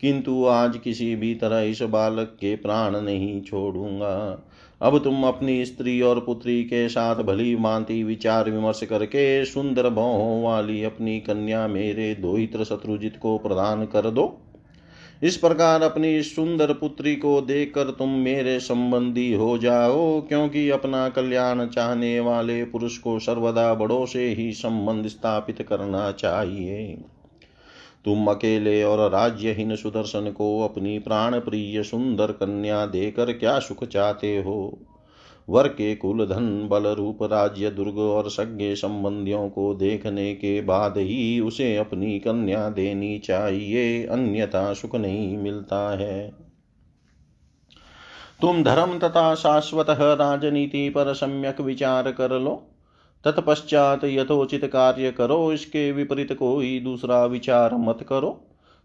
किंतु 0.00 0.46
आज 0.46 0.76
किसी 0.76 1.16
भी 1.16 1.34
तरह 1.34 1.58
इस 1.58 1.82
बालक 1.82 2.36
के 2.40 2.56
प्राण 2.56 3.00
नहीं 3.00 3.42
छोड़ूँगा। 3.42 4.42
अब 4.80 4.98
तुम 4.98 5.24
अपनी 5.24 5.64
स्त्री 5.64 6.00
और 6.00 6.20
पुत्री 6.20 6.64
के 6.64 6.88
साथ 6.88 7.16
भली 7.16 7.56
मानती 7.56 8.04
विचार 8.04 8.50
विमर्श 8.50 8.80
करके 8.84 9.44
सुंदर 9.44 9.88
भौहों 9.90 10.42
वाली 10.42 10.82
अपनी 10.84 11.20
कन्या 11.20 11.66
मेरे 11.68 12.14
दोहित्र 12.14 12.64
शत्रुजित 12.64 13.16
को 13.16 13.38
प्रदान 13.38 13.84
कर 13.86 14.10
दो। 14.10 14.42
इस 15.22 15.36
प्रकार 15.36 15.82
अपनी 15.82 16.22
सुंदर 16.22 16.72
पुत्री 16.72 17.16
को 17.16 17.40
देखकर 17.40 17.90
तुम 17.90 18.08
मेरे 18.08 18.60
संबंधी 18.60 19.32
हो 19.32 19.58
जाओ, 19.58 20.20
क्योंकि 20.20 20.70
अपना 20.70 21.08
कल्याण 21.08 21.66
चाहने 21.66 22.20
वाले 22.20 22.64
पुरुष 22.64 22.98
को 22.98 23.18
सर्वदा 23.18 23.74
बड़ों 23.74 24.06
से 24.06 24.28
ही 24.28 24.52
संबंध 24.52 25.06
स्थापित 25.06 25.62
करना 25.62 26.10
चाहिए। 26.12 26.98
तुम 28.06 28.30
अकेले 28.30 28.82
और 28.82 29.10
राज्यहीन 29.10 29.76
सुदर्शन 29.76 30.30
को 30.30 30.60
अपनी 30.60 30.98
प्राण 30.98 31.40
प्रिय 31.40 31.82
सुंदर 31.82 32.32
कन्या 32.32 32.86
देकर 32.86 33.32
क्या 33.32 33.58
सुख 33.58 33.84
चाहते 33.84 34.38
हो? 34.38 34.78
वर 35.48 35.68
के 35.68 35.96
कुल 35.96 36.26
धन, 36.26 36.68
बल 36.68 36.86
रूप, 36.86 37.22
राज्य, 37.22 37.70
दुर्ग 37.70 37.98
और 37.98 38.30
सज्ञ 38.30 38.74
संबंधियों 38.74 39.48
को 39.48 39.74
देखने 39.74 40.34
के 40.34 40.60
बाद 40.60 40.94
ही 40.96 41.40
उसे 41.40 41.76
अपनी 41.76 42.18
कन्या 42.18 42.68
देनी 42.68 43.18
चाहिए, 43.18 44.06
अन्यथा 44.06 44.74
सुख 44.74 44.96
नहीं 44.96 45.38
मिलता 45.38 45.96
है। 45.96 46.32
तुम 48.40 48.62
धर्म 48.62 48.98
तथा 48.98 49.34
शाश्वत 49.34 49.86
राजनीति 49.90 50.90
पर 50.90 51.14
सम्यक 51.14 51.60
विचार 51.60 52.12
कर 52.12 52.30
लो। 52.30 52.75
तत्पश्चात 53.26 54.04
यथोचित 54.04 54.64
कार्य 54.64 55.10
करो, 55.10 55.52
इसके 55.52 55.90
विपरीत 55.92 56.32
कोई 56.32 56.78
दूसरा 56.80 57.24
विचार 57.24 57.74
मत 57.76 58.04
करो। 58.08 58.30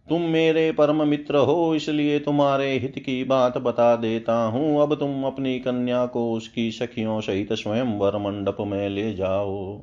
तुम 0.08 0.22
मेरे 0.22 0.72
परम 0.72 1.08
मित्र 1.08 1.38
हो, 1.38 1.76
इसलिए 1.76 2.18
तुम्हारे 2.20 2.72
हित 2.74 2.94
की 2.98 3.24
बात 3.24 3.58
बता 3.58 3.96
देता 3.96 4.36
हूँ। 4.46 4.82
अब 4.82 4.96
तुम 4.96 5.24
अपनी 5.24 5.58
कन्या 5.60 6.06
को 6.06 6.32
उसकी 6.34 6.70
सखियों 6.72 7.20
सहित 7.22 7.54
स्वयं 7.54 7.98
वर 7.98 8.18
मंडप 8.18 8.58
में 8.62 8.90
ले 8.90 9.14
जाओ। 9.14 9.82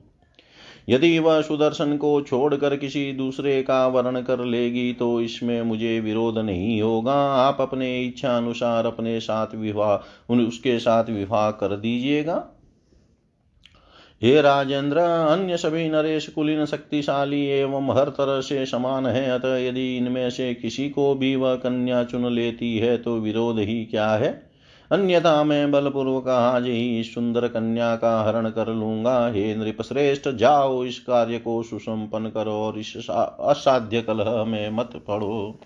यदि 0.89 1.19
वह 1.19 1.41
सुदर्शन 1.43 1.97
को 1.97 2.21
छोड़कर 2.21 2.77
किसी 2.77 3.13
दूसरे 3.13 3.63
का 3.63 3.87
वर्ण 3.87 4.23
कर 4.23 4.45
लेगी 4.45 4.93
तो 4.93 5.21
इसमें 5.21 5.63
मुझे 5.63 5.99
विरोध 6.01 6.39
नहीं 6.39 6.81
होगा। 6.83 7.15
आप 7.37 7.61
अपने 7.61 8.01
इच्छा 8.03 8.37
अनुसार 8.37 8.87
अपने 8.87 9.19
साथ 9.21 9.55
विवाह, 9.55 9.97
उसके 10.35 10.79
साथ 10.79 11.11
विवाह 11.11 11.51
कर 11.51 11.77
दीजिएगा। 11.77 12.45
हे 14.23 14.41
राजेंद्र, 14.41 14.99
अन्य 14.99 15.57
सभी 15.57 15.89
नरेश 15.89 16.27
कुलीन 16.29 16.65
शक्तिशाली 16.65 17.45
एवं 17.49 17.91
हर 17.91 18.09
तरह 18.09 18.41
से 18.41 18.65
समान 18.67 19.07
है, 19.07 19.31
अतः 19.31 19.57
यदि 19.57 19.97
इनमें 19.97 20.31
से 20.31 20.55
किसी 20.55 20.89
को 20.91 21.15
भी 21.15 21.35
वह 21.37 21.55
कन्या 21.55 22.03
चुन 22.05 22.33
लेती 22.33 22.77
है 22.79 22.97
तो 22.99 23.17
विरोध 23.17 23.59
ही 23.59 23.85
क्या 23.85 24.11
है? 24.11 24.31
अन्यथा 24.91 25.45
मैं 25.45 25.71
बलपूर्वक 25.71 26.29
आज 26.29 26.67
ही 26.67 27.01
इस 27.01 27.15
सुंदर 27.15 27.47
कन्या 27.49 27.95
का 27.97 28.21
हरण 28.23 28.49
कर 28.49 28.69
लूँगा। 28.69 29.17
हे 29.29 29.55
नृप 29.57 29.83
श्रेष्ठ 29.83 30.29
जाओ 30.29 30.85
इस 30.85 30.99
कार्य 30.99 31.39
को 31.39 31.63
सुसंपन्न 31.63 32.29
करो 32.29 32.53
और 32.53 32.79
इस 32.79 32.97
असाध्य 33.11 34.03
कलह 34.03 34.45
में 34.45 34.71
मत 34.71 35.03
पड़ो। 35.09 35.61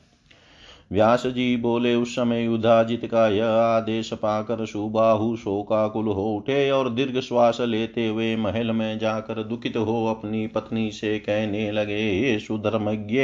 व्यास 0.92 1.26
जी 1.26 1.56
बोले, 1.56 1.94
उस 1.94 2.12
समय 2.12 2.44
युद्धाजित 2.44 3.04
का 3.04 3.28
यह 3.28 3.46
आदेश 3.46 4.12
पाकर 4.12 4.66
सुबाहु 4.66 5.36
शोकाकुल 5.36 6.06
हो 6.06 6.24
उठे 6.24 6.70
और 6.70 6.90
दीर्घ 6.90 7.20
श्वास 7.20 7.60
लेते 7.60 8.06
हुए 8.06 8.36
महल 8.36 8.70
में 8.70 8.98
जाकर 8.98 9.42
दुखित 9.42 9.76
हो 9.76 10.06
अपनी 10.06 10.46
पत्नी 10.46 10.90
से 10.90 11.18
कहने 11.18 11.70
लगे, 11.70 12.20
हे 12.20 12.38
सुधर्मज्ञ, 12.38 13.20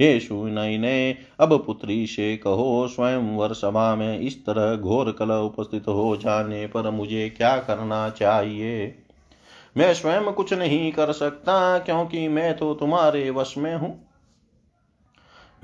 हे 0.00 0.20
सुनयने, 0.20 1.16
अब 1.40 1.64
पुत्री 1.66 2.06
से 2.06 2.36
कहो 2.36 2.88
स्वयं 2.88 3.36
वर 3.36 3.52
सभा 3.52 3.94
में 3.94 4.20
इस 4.20 4.46
तरह 4.46 4.76
घोर 4.76 5.12
कल 5.12 5.30
उपस्थित 5.30 5.88
हो 5.88 6.16
जाने 6.16 6.66
पर 6.66 6.90
मुझे 6.90 7.28
क्या 7.28 7.56
करना 7.56 8.08
चाहिए? 8.08 8.94
मैं 9.76 9.94
स्वयं 9.94 10.32
कुछ 10.32 10.52
नहीं 10.52 10.92
कर 10.92 11.12
सकता, 11.12 11.78
क्योंकि 11.78 12.28
मैं 12.28 12.56
तो 12.56 12.74
तुम्हारे 12.74 13.30
वश 13.30 13.54
में 13.58 13.76
हूँ। 13.76 14.09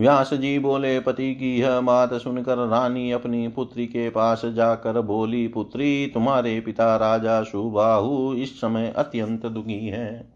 व्यास 0.00 0.34
जी 0.34 0.58
बोले, 0.58 1.00
पति 1.00 1.34
की 1.34 1.60
यह 1.60 1.80
बात 1.80 2.14
सुनकर 2.14 2.68
रानी 2.68 3.12
अपनी 3.12 3.48
पुत्री 3.48 3.86
के 3.86 4.10
पास 4.10 4.42
जाकर 4.44 5.00
बोली, 5.00 5.48
पुत्री, 5.48 6.10
तुम्हारे 6.14 6.60
पिता 6.60 6.96
राजा 6.96 7.42
सुबाहु 7.42 8.34
इस 8.34 8.60
समय 8.60 8.94
अत्यंत 8.96 9.46
दुखी 9.46 9.86
है। 9.86 10.32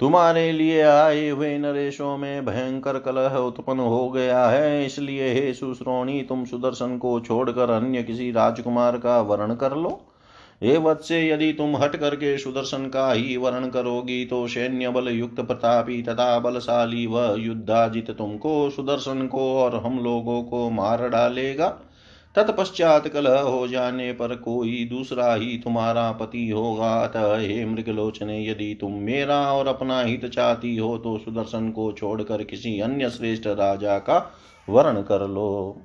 तुम्हारे 0.00 0.52
लिए 0.52 0.82
आए 0.82 1.28
हुए 1.28 1.58
नरेशों 1.58 2.16
में 2.16 2.46
भयंकर 2.46 2.98
कलह 2.98 3.36
उत्पन्न 3.36 3.80
हो 3.80 4.10
गया 4.10 4.46
है। 4.46 4.86
इसलिए 4.86 5.32
हे 5.32 5.54
सुश्रोणी, 5.54 6.22
तुम 6.22 6.44
सुदर्शन 6.44 6.98
को 6.98 7.20
छोड़कर 7.20 7.70
अन्य 7.70 8.02
किसी 8.02 8.30
राजकुमार 8.32 8.98
का 8.98 9.20
वर्ण 9.20 9.54
कर 9.54 9.76
लो। 9.76 10.05
हे 10.62 10.76
वत्से, 10.78 11.20
यदि 11.28 11.52
तुम 11.52 11.76
हट 11.76 11.96
करके 11.96 12.36
सुदर्शन 12.38 12.86
का 12.88 13.10
ही 13.12 13.36
वर्ण 13.36 13.68
करोगी 13.70 14.24
तो 14.24 14.46
सैन्य 14.48 14.88
बल 14.90 15.08
युक्त 15.08 15.40
प्रतापी 15.40 16.00
तथा 16.02 16.38
बलशाली 16.38 17.06
व 17.06 17.34
युद्धाजित 17.38 18.10
तुमको 18.10 18.68
सुदर्शन 18.70 19.26
को 19.26 19.52
और 19.54 19.76
हम 19.76 19.98
लोगों 19.98 20.42
को 20.44 20.68
मार 20.70 21.08
डालेगा। 21.08 21.68
तत्पश्चात 22.34 23.06
कलह 23.08 23.38
हो 23.40 23.66
जाने 23.68 24.12
पर 24.12 24.34
कोई 24.36 24.84
दूसरा 24.84 25.32
ही 25.34 25.56
तुम्हारा 25.58 26.10
पति 26.12 26.48
होगा। 26.50 26.92
अतः 26.98 27.36
हे 27.36 27.64
मृगलोचने, 27.64 28.42
यदि 28.46 28.76
तुम 28.80 28.92
मेरा 29.02 29.40
और 29.52 29.66
अपना 29.66 30.00
हित 30.00 30.26
चाहती 30.26 30.76
हो 30.76 30.96
तो 30.98 31.16
सुदर्शन 31.18 31.70
को 31.70 31.90
छोड़कर 31.92 32.44
किसी 32.44 32.78
अन्य 32.80 33.10
श्रेष्ठ 33.10 33.46
राजा 33.46 33.98
का 34.00 34.18
वर्ण 34.68 35.02
कर 35.02 35.26
लो। 35.28 35.76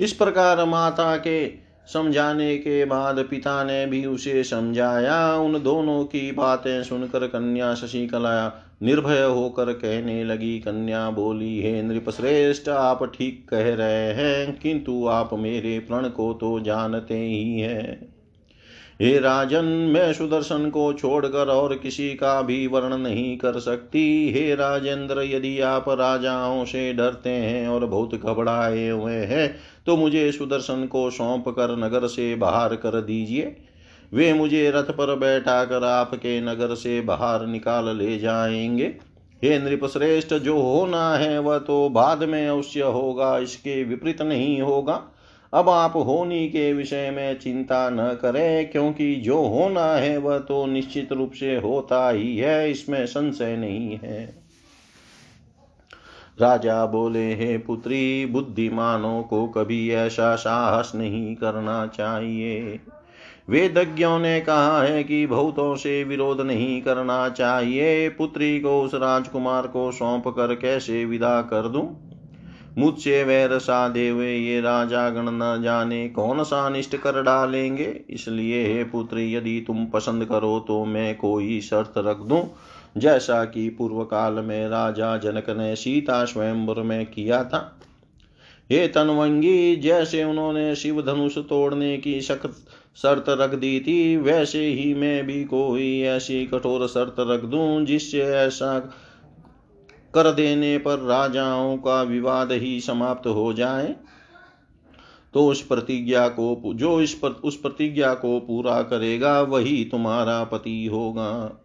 इस 0.00 0.12
प्रकार 0.12 0.64
माता 0.64 1.16
के 1.16 1.46
समझाने 1.92 2.56
के 2.58 2.84
बाद 2.84 3.18
पिता 3.30 3.64
ने 3.64 3.86
भी 3.86 4.04
उसे 4.06 4.44
समझाया। 4.44 5.34
उन 5.34 5.62
दोनों 5.62 6.04
की 6.04 6.32
बातें 6.32 6.82
सुनकर 6.82 7.26
कन्या 7.26 7.74
शशिकला 7.74 8.62
निर्भय 8.82 9.22
होकर 9.22 9.72
कहने 9.72 10.24
लगी, 10.24 10.58
कन्या 10.58 11.10
बोली, 11.10 11.62
हे 11.62 11.82
नृप 11.82 12.10
श्रेष्ठ 12.10 12.68
आप 12.68 13.04
ठीक 13.04 13.46
कह 13.48 13.74
रहे 13.74 14.12
हैं, 14.12 14.58
किंतु 14.58 15.06
आप 15.06 15.30
मेरे 15.32 15.78
प्रण 15.78 16.08
को 16.08 16.32
तो 16.34 16.60
जानते 16.60 17.18
ही 17.18 17.60
हैं। 17.60 18.15
हे 19.00 19.18
राजन, 19.18 19.64
मैं 19.64 20.12
सुदर्शन 20.12 20.68
को 20.70 20.92
छोड़कर 20.92 21.48
और 21.48 21.74
किसी 21.74 22.08
का 22.14 22.40
भी 22.42 22.66
वर्ण 22.66 22.96
नहीं 22.98 23.36
कर 23.38 23.58
सकती। 23.58 24.32
हे 24.32 24.54
राजेंद्र, 24.54 25.22
यदि 25.22 25.60
आप 25.60 25.88
राजाओं 25.90 26.64
से 26.64 26.92
डरते 26.92 27.30
हैं 27.30 27.66
और 27.68 27.84
बहुत 27.86 28.14
घबराए 28.14 28.88
हुए 28.88 29.14
हैं 29.14 29.48
तो 29.86 29.96
मुझे 29.96 30.30
सुदर्शन 30.32 30.86
को 30.86 31.10
सौंप 31.10 31.48
कर 31.48 31.76
नगर 31.76 32.06
से 32.06 32.34
बाहर 32.36 32.74
कर 32.76 33.00
दीजिए। 33.00 33.56
वे 34.12 34.32
मुझे 34.32 34.70
रथ 34.70 34.90
पर 34.90 35.14
बैठा 35.16 35.64
कर 35.64 35.84
आपके 35.84 36.40
नगर 36.40 36.74
से 36.74 37.00
बाहर 37.00 37.46
निकाल 37.46 37.96
ले 37.96 38.18
जाएँगे। 38.18 38.86
हे 39.42 39.58
नृपश्रेष्ठ, 39.58 40.34
जो 40.34 40.58
होना 40.58 41.10
है 41.14 41.38
वह 41.38 41.58
तो 41.58 41.88
बाद 41.88 42.22
में 42.22 42.46
अवश्य 42.48 42.80
होगा, 42.80 43.36
इसके 43.38 43.82
विपरीत 43.84 44.22
नहीं 44.22 44.60
होगा। 44.62 45.02
अब 45.56 45.68
आप 45.68 45.92
होनी 45.96 46.48
के 46.48 46.72
विषय 46.72 47.10
में 47.10 47.38
चिंता 47.38 47.90
न 47.90 48.18
करें, 48.22 48.70
क्योंकि 48.70 49.16
जो 49.16 49.42
होना 49.42 49.84
है 49.84 50.16
वह 50.18 50.38
तो 50.38 50.66
निश्चित 50.66 51.12
रूप 51.12 51.32
से 51.32 51.56
होता 51.56 52.10
ही 52.10 52.36
है, 52.36 52.70
इसमें 52.70 53.06
संशय 53.06 53.56
नहीं 53.56 53.98
है। 54.02 54.46
राजा 56.40 56.86
बोले, 56.86 57.34
हे 57.34 57.58
पुत्री, 57.58 58.26
बुद्धिमानों 58.26 59.22
को 59.22 59.46
कभी 59.46 59.90
ऐसा 59.90 60.36
साहस 60.36 60.92
नहीं 60.94 61.36
करना 61.36 61.86
चाहिए। 61.86 62.80
वेदज्ञों 63.48 64.18
ने 64.18 64.40
कहा 64.40 64.82
है 64.82 65.04
कि 65.04 65.26
बहुतों 65.26 65.76
से 65.76 66.04
विरोध 66.04 66.40
नहीं 66.40 66.82
करना 66.82 67.28
चाहिए। 67.28 68.08
पुत्री 68.08 68.60
को 68.60 68.82
उस 68.82 68.94
राजकुमार 68.94 69.66
को 69.66 69.92
सौंप 69.92 70.28
कर 70.28 70.54
कैसे 70.54 71.04
विदा 71.04 71.42
कर 71.42 71.68
दूँ? 71.68 72.05
मुझसे 72.76 73.22
वैर 73.24 73.58
साधे 73.58 74.08
हुए 74.08 74.32
ये 74.32 74.60
राजा 74.60 75.08
गण 75.10 75.30
न 75.32 75.60
जाने 75.62 76.08
कौन 76.08 76.42
सा 76.44 76.68
निष्ठ 76.68 76.96
कर 76.96 77.22
डालेंगे। 77.22 77.88
इसलिए 78.10 78.66
हे 78.66 78.84
पुत्र, 78.84 79.18
यदि 79.18 79.64
तुम 79.66 79.84
पसंद 79.86 80.24
करो 80.24 80.58
तो 80.60 80.84
मैं 80.84 81.14
कोई 81.16 81.60
शर्त 81.60 81.92
रख 81.98 82.16
दूँ। 82.18 82.42
जैसा 82.96 83.44
कि 83.44 83.68
पूर्व 83.68 84.02
काल 84.04 84.32
में 84.34 84.68
राजा 84.68 85.16
जनक 85.16 85.50
ने 85.50 85.74
सीता 85.76 86.24
स्वयंवर 86.24 86.82
में 86.82 87.06
किया 87.06 87.42
था। 87.44 87.78
हे 88.70 88.86
तनवंगी, 88.88 89.76
जैसे 89.76 90.22
उन्होंने 90.24 90.74
शिव 90.74 91.02
धनुष 91.02 91.38
तोड़ने 91.38 91.96
की 91.98 92.20
सख्त 92.20 92.54
शर्त 92.96 93.24
रख 93.28 93.54
दी 93.54 93.78
थी, 93.80 94.16
वैसे 94.16 94.64
ही 94.66 94.94
मैं 94.94 95.26
भी 95.26 95.44
कोई 95.44 96.00
ऐसी 96.00 96.44
कठोर 96.46 96.86
शर्त 96.86 97.16
रख 97.20 97.40
दूँ 97.40 97.84
जिससे 97.84 98.22
ऐसा 98.22 98.78
कर 100.16 100.32
देने 100.32 100.78
पर 100.78 100.98
राजाओं 100.98 101.76
का 101.76 102.02
विवाद 102.02 102.52
ही 102.52 102.80
समाप्त 102.80 103.26
हो 103.26 103.52
जाए। 103.52 103.96
तो 105.34 105.46
उस 105.46 105.62
प्रतिज्ञा 105.62 106.28
को 106.28 106.72
जो 106.74 107.00
इस 107.00 107.14
पर, 107.14 107.28
उस 107.28 107.56
प्रतिज्ञा 107.56 108.14
को 108.14 108.40
पूरा 108.40 108.82
करेगा, 108.82 109.40
वही 109.42 109.84
तुम्हारा 109.84 110.44
पति 110.44 110.86
होगा। 110.86 111.62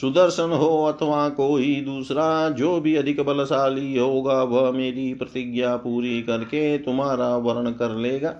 सुदर्शन 0.00 0.50
हो 0.50 0.84
अथवा 0.84 1.28
कोई 1.28 1.80
दूसरा, 1.80 2.48
जो 2.48 2.80
भी 2.80 2.96
अधिक 2.96 3.20
बलशाली 3.20 3.98
होगा, 3.98 4.42
वह 4.42 4.70
मेरी 4.70 5.14
प्रतिज्ञा 5.14 5.76
पूरी 5.76 6.22
करके 6.22 6.78
तुम्हारा 6.78 7.36
वर्ण 7.36 7.70
कर 7.70 7.90
लेगा। 7.90 8.34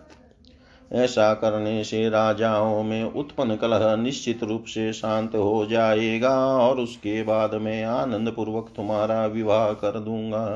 ऐसा 0.92 1.34
करने 1.34 1.84
से 1.84 2.08
राजाओं 2.08 2.82
में 2.82 3.04
उत्पन्न 3.04 3.56
कलह 3.56 3.96
निश्चित 3.96 4.42
रूप 4.42 4.64
से 4.64 4.92
शांत 4.92 5.34
हो 5.34 5.66
जाएगा 5.66 6.46
और 6.46 6.80
उसके 6.80 7.22
बाद 7.22 7.54
मैं 7.54 7.84
आनंद 7.84 8.30
पूर्वक 8.30 8.72
तुम्हारा 8.76 9.26
विवाह 9.26 9.72
कर 9.72 10.00
दूँगा। 10.00 10.46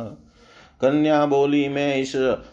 कन्या 0.80 1.26
बोली, 1.26 1.68
मैं 1.68 1.96
इस 1.96 2.12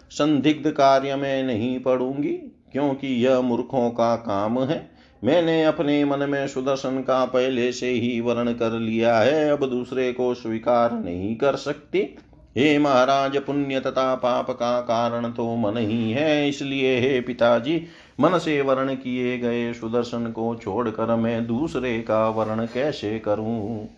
संदिग्ध 0.09 0.71
कार्य 0.71 1.15
में 1.15 1.43
नहीं 1.43 1.79
पड़ूँगी, 1.79 2.33
क्योंकि 2.71 3.07
यह 3.07 3.41
मूर्खों 3.41 3.89
का 3.89 4.15
काम 4.15 4.63
है। 4.63 4.91
मैंने 5.23 5.63
अपने 5.63 6.05
मन 6.05 6.29
में 6.29 6.47
सुदर्शन 6.47 7.01
का 7.01 7.25
पहले 7.25 7.71
से 7.71 7.89
ही 7.89 8.21
वर्ण 8.21 8.53
कर 8.53 8.71
लिया 8.71 9.19
है, 9.19 9.49
अब 9.49 9.69
दूसरे 9.69 10.13
को 10.13 10.33
स्वीकार 10.33 10.93
नहीं 10.93 11.35
कर 11.35 11.55
सकती। 11.55 12.15
हे 12.55 12.77
महाराज, 12.79 13.37
पुण्य 13.37 13.79
तथा 13.79 14.13
पाप 14.15 14.49
का 14.51 14.79
कारण 14.81 15.31
तो 15.31 15.55
मन 15.55 15.77
ही 15.77 16.11
है, 16.11 16.49
इसलिए 16.49 16.99
हे 16.99 17.19
पिताजी 17.21 17.81
मन 18.19 18.37
से 18.37 18.61
वर्ण 18.61 18.95
किए 18.95 19.37
गए 19.37 19.73
सुदर्शन 19.73 20.31
को 20.31 20.53
छोड़कर 20.55 21.15
मैं 21.15 21.45
दूसरे 21.47 21.99
का 21.99 22.27
वर्ण 22.29 22.65
कैसे 22.65 23.17
करूँ? 23.19 23.89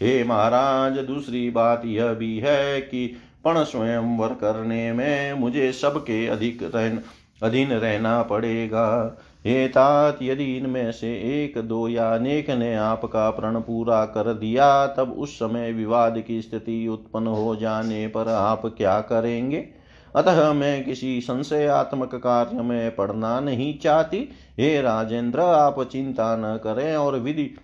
हे 0.00 0.22
महाराज, 0.24 0.98
दूसरी 0.98 1.48
बात 1.50 1.82
यह 1.84 2.12
भी 2.12 2.38
है 2.38 2.80
कि 2.80 3.06
पण 3.44 3.62
स्वयं 3.64 4.16
वर 4.18 4.34
करने 4.34 4.92
में 4.92 5.32
मुझे 5.32 5.72
सबके 5.72 6.26
अधिक 6.26 6.62
रहन 6.74 7.00
अधीन 7.42 7.72
रहना 7.72 8.22
पड़ेगा। 8.22 9.16
हे 9.46 9.68
तात 9.68 10.18
यदि 10.22 10.56
इनमें 10.56 10.92
से 10.92 11.08
एक, 11.14 11.58
दो 11.58 11.88
या 11.88 12.14
अनेक 12.14 12.50
ने 12.50 12.74
आपका 12.74 13.30
प्रण 13.30 13.60
पूरा 13.60 14.04
कर 14.04 14.34
दिया, 14.34 14.86
तब 14.86 15.12
उस 15.18 15.34
समय 15.34 15.72
विवाद 15.72 16.24
की 16.26 16.42
स्थिति 16.42 16.88
उत्पन्न 16.88 17.26
हो 17.26 17.56
जाने 17.56 18.06
पर 18.06 18.28
आप 18.28 18.66
क्या 18.66 19.00
करेंगे? 19.00 19.68
अतः 20.16 20.52
मैं 20.52 20.84
किसी 20.84 21.20
संशयात्मक 21.20 22.14
कार्य 22.14 22.62
में 22.62 22.96
पढ़ना 22.96 23.40
नहीं 23.40 23.78
चाहती। 23.78 24.28
हे 24.58 24.80
राजेंद्र, 24.80 25.40
आप 25.40 25.82
चिंता 25.82 26.36
न 26.36 26.56
करें 26.64 26.96
और 26.96 27.18
विधि 27.18 27.54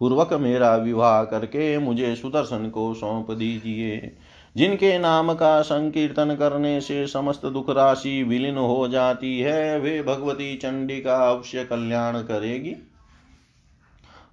पूर्वक 0.00 0.32
मेरा 0.32 0.76
विवाह 0.76 1.24
करके 1.24 1.78
मुझे 1.78 2.16
सुदर्शन 2.16 2.70
को 2.70 2.94
सौंप 2.94 3.30
दीजिए। 3.30 4.16
जिनके 4.56 4.98
नाम 4.98 5.32
का 5.34 5.60
संकीर्तन 5.62 6.34
करने 6.34 6.80
से 6.80 7.06
समस्त 7.06 7.46
दुख 7.46 7.70
राशि 7.70 8.22
विलीन 8.22 8.56
हो 8.56 8.88
जाती 8.88 9.40
है, 9.40 9.78
वे 9.80 10.02
भगवती 10.02 10.56
चंडी 10.56 11.00
का 11.00 11.16
अवश्य 11.30 11.64
कल्याण 11.64 12.18
करेगी। 12.18 12.76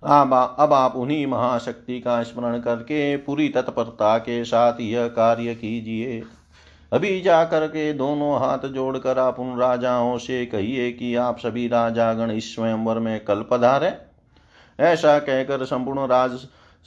अब 0.04 0.56
अब 0.60 0.74
आप 0.74 0.96
उन्हीं 0.96 1.28
महाशक्ति 1.28 2.00
का 2.00 2.24
स्मरण 2.24 2.60
करके 2.60 3.18
पूरी 3.18 3.50
तत्परता 3.50 4.18
के 4.18 4.44
साथ 4.46 4.82
यह 4.82 5.08
कार्य 5.08 5.56
कीजिए। 5.56 6.24
अभी 6.92 7.22
जाकर 7.22 7.68
के 7.68 7.94
दोनों 7.94 8.40
हाथ 8.40 8.68
जोड़कर 8.68 9.20
आप 9.20 9.40
उन 9.40 9.58
राजाओं 9.58 10.18
से 10.18 10.46
कहिए 10.46 10.92
कि 10.92 11.16
आप 11.16 11.40
सभी 11.40 11.68
राजागण 11.68 12.32
इस 12.32 12.56
स्वयंवर 12.56 13.00
में 13.00 13.26
कल 13.26 13.46
पधारे 13.52 13.94
ऐसा 14.80 15.20
कहकर 15.20 15.66
संपूर्ण 15.66 16.08
राज 16.08 16.32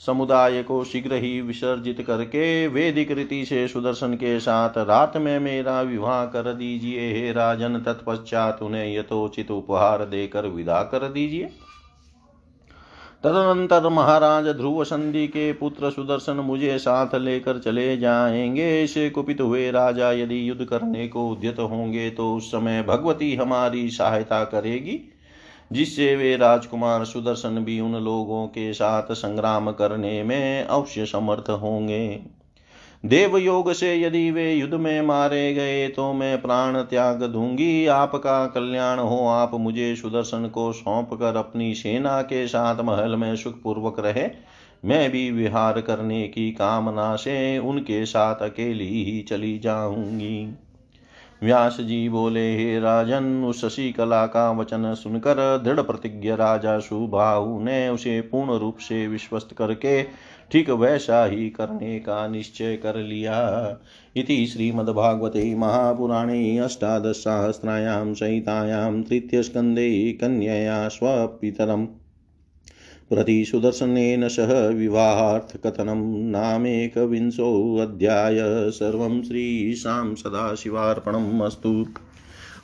समुदाय 0.01 0.61
को 0.63 0.83
शीघ्र 0.83 1.13
ही 1.13 1.39
विसर्जित 1.41 2.01
करके 2.01 2.67
वेदिक 2.67 3.11
रीति 3.11 3.43
से 3.45 3.67
सुदर्शन 3.67 4.13
के 4.13 4.39
साथ 4.39 4.77
रात 4.77 5.17
में 5.17 5.39
मेरा 5.39 5.81
विवाह 5.81 6.25
कर 6.25 6.53
दीजिए। 6.53 7.11
हे 7.13 7.31
राजन, 7.31 7.79
तत्पश्चात 7.79 8.61
उन्हें 8.61 8.97
यथोचित 8.97 9.51
उपहार 9.51 10.05
देकर 10.05 10.47
विदा 10.47 10.81
कर 10.83 11.07
दीजिए। 11.09 11.49
तदनंतर 13.23 13.87
महाराज 13.89 14.47
ध्रुव 14.47 14.83
संधि 14.83 15.27
के 15.27 15.51
पुत्र 15.53 15.89
सुदर्शन 15.91 16.33
मुझे 16.33 16.77
साथ 16.79 17.15
लेकर 17.15 17.57
चले 17.57 17.97
जाएँगे। 17.97 18.87
से 18.87 19.09
कुपित 19.09 19.41
हुए 19.41 19.69
राजा 19.71 20.11
यदि 20.11 20.49
युद्ध 20.49 20.65
करने 20.65 21.07
को 21.07 21.27
उद्यत 21.29 21.59
होंगे 21.59 22.09
तो 22.09 22.33
उस 22.35 22.51
समय 22.51 22.83
भगवती 22.83 23.35
हमारी 23.35 23.89
सहायता 23.89 24.43
करेगी। 24.43 24.99
जिससे 25.71 26.15
वे 26.15 26.35
राजकुमार 26.37 27.05
सुदर्शन 27.05 27.63
भी 27.63 27.79
उन 27.79 27.95
लोगों 27.95 28.45
के 28.47 28.73
साथ 28.73 29.13
संग्राम 29.13 29.71
करने 29.71 30.23
में 30.23 30.63
अवश्य 30.63 31.05
समर्थ 31.05 31.49
होंगे। 31.51 32.19
देव 33.03 33.37
योग 33.37 33.71
से 33.73 33.95
यदि 33.95 34.29
वे 34.31 34.53
युद्ध 34.53 34.73
में 34.73 35.01
मारे 35.01 35.53
गए 35.53 35.87
तो 35.87 36.11
मैं 36.13 36.41
प्राण 36.41 36.81
त्याग 36.81 37.23
दूँगी। 37.23 37.85
आपका 37.85 38.45
कल्याण 38.47 38.99
हो, 38.99 39.27
आप 39.27 39.51
मुझे 39.53 39.95
सुदर्शन 39.95 40.47
को 40.47 40.71
सौंप 40.73 41.13
कर 41.13 41.35
अपनी 41.35 41.73
सेना 41.73 42.21
के 42.21 42.47
साथ 42.47 42.81
महल 42.81 43.15
में 43.15 43.35
सुखपूर्वक 43.35 43.99
रहे। 43.99 44.27
मैं 44.85 45.09
भी 45.11 45.29
विहार 45.31 45.79
करने 45.81 46.27
की 46.27 46.51
कामना 46.51 47.15
से 47.15 47.57
उनके 47.57 48.05
साथ 48.05 48.35
अकेली 48.35 49.03
ही 49.03 49.21
चली 49.21 49.57
जाऊँगी। 49.59 50.55
व्यास 51.43 51.77
जी 51.81 52.09
बोले, 52.09 52.57
हे 52.57 52.79
राजन, 52.79 53.43
उस 53.43 53.61
शशि 53.61 53.91
कला 53.91 54.25
का 54.25 54.51
वचन 54.51 54.93
सुनकर 54.93 55.61
दृढ़ 55.63 55.79
प्रतिज्ञ 55.79 56.29
राजा 56.31 56.79
सुबाहु 56.79 57.59
ने 57.59 57.89
उसे 57.89 58.21
पूर्ण 58.21 58.57
रूप 58.57 58.77
से 58.77 59.07
विश्वस्त 59.07 59.55
करके 59.57 60.03
ठीक 60.51 60.69
वैसा 60.69 61.25
ही 61.25 61.49
करने 61.49 61.99
का 61.99 62.27
निश्चय 62.27 62.75
कर 62.75 62.95
लिया। 62.95 63.77
इति 64.15 64.45
श्रीमद्भागवते 64.45 65.55
महापुराणे 65.55 66.57
अष्टादशसहस्रायां 66.57 68.13
संहितायां, 68.13 69.03
तृतीयस्कन्धे 69.03 70.11
कन्यया 70.11 70.87
स्वपितरम्। 70.87 71.87
प्रतिसुदर्शनेन 73.09 74.27
सह 74.27 74.67
विवाहार्थकथनं 74.67 76.29
नामेकविंशोऽध्याय 76.29 78.71
सर्वं 78.71 79.23
श्रीशां 79.23 80.15
सदाशिवार्पणम् 80.15 81.41
अस्तु। 81.41 81.85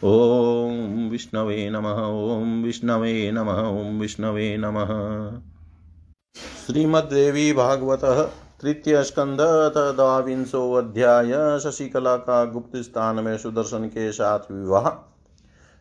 ॐ 0.03 1.10
विष्णवे 1.12 1.69
नमः, 1.69 2.36
ॐ 2.36 2.63
विष्णवे 2.63 3.31
नमः, 3.31 3.53
ॐ 3.53 3.99
विष्णवे 3.99 4.58
नमः। 4.60 5.39
श्रीमद्देवी 6.67 7.53
भागवतः 7.53 8.29
तृतीय 8.62 9.03
स्कंद 9.03 9.38
द्वांशो 9.95 10.73
अध्याय, 10.73 11.60
शशिकला 11.60 12.15
का 12.15 12.45
गुप्त 12.45 12.77
स्थान 12.77 13.15
में 13.15 13.38
सुदर्शन 13.38 13.88
के 13.88 14.12
साथ 14.12 14.39
विवाह। 14.51 15.14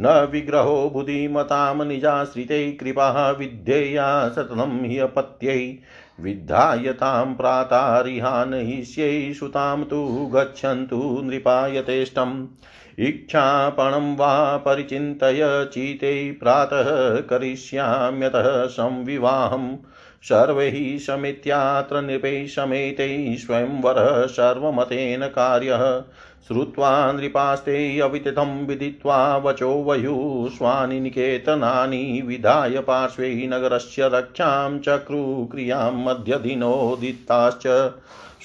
न 0.01 0.29
विग्रहो 0.31 0.89
बुद्धिमतां 0.89 1.85
निजाश्रितै 1.85 2.71
कृपाः 2.71 3.29
विद्येया 3.29 4.29
सततं 4.29 4.89
ह्यपत्यै 4.89 5.77
विद्धायतां 6.21 7.35
प्रातारिहानयिष्यै 7.35 9.33
सुतां 9.33 9.83
तु 9.83 10.31
गच्छन्तु 10.35 11.21
नृपायतेष्टम्। 11.23 12.47
इच्छापणं 12.99 14.15
वा 14.15 14.57
परिचिन्तय 14.57 15.69
चिते 15.73 16.31
प्रातः 16.31 17.15
करिष्याम्यतः 17.21 18.65
संविवाहम्। 18.67 19.75
सर्वैः 20.23 20.97
समित्यात्र 20.97 22.01
नृपैः 22.01 22.47
समेतैः 22.47 23.35
स्वयंवरः 23.35 24.27
सर्वमतेन 24.27 25.27
कार्यः। 25.27 26.03
श्रुत्वा 26.47 27.11
नृपास्ते 27.11 27.99
अवितिथं 27.99 28.65
विदित्वा 28.65 29.37
वचो 29.37 29.83
वयुः 29.83 30.49
स्वानि 30.49 30.99
निकेतनानि 30.99 32.23
विधाय 32.25 32.79
पार्श्वे 32.79 33.49
नगरस्य 33.53 34.09
रक्षां 34.13 34.79
चक्रुक्रियाँ 34.79 36.05
मध्यदिनोदिताश्च 36.05 37.93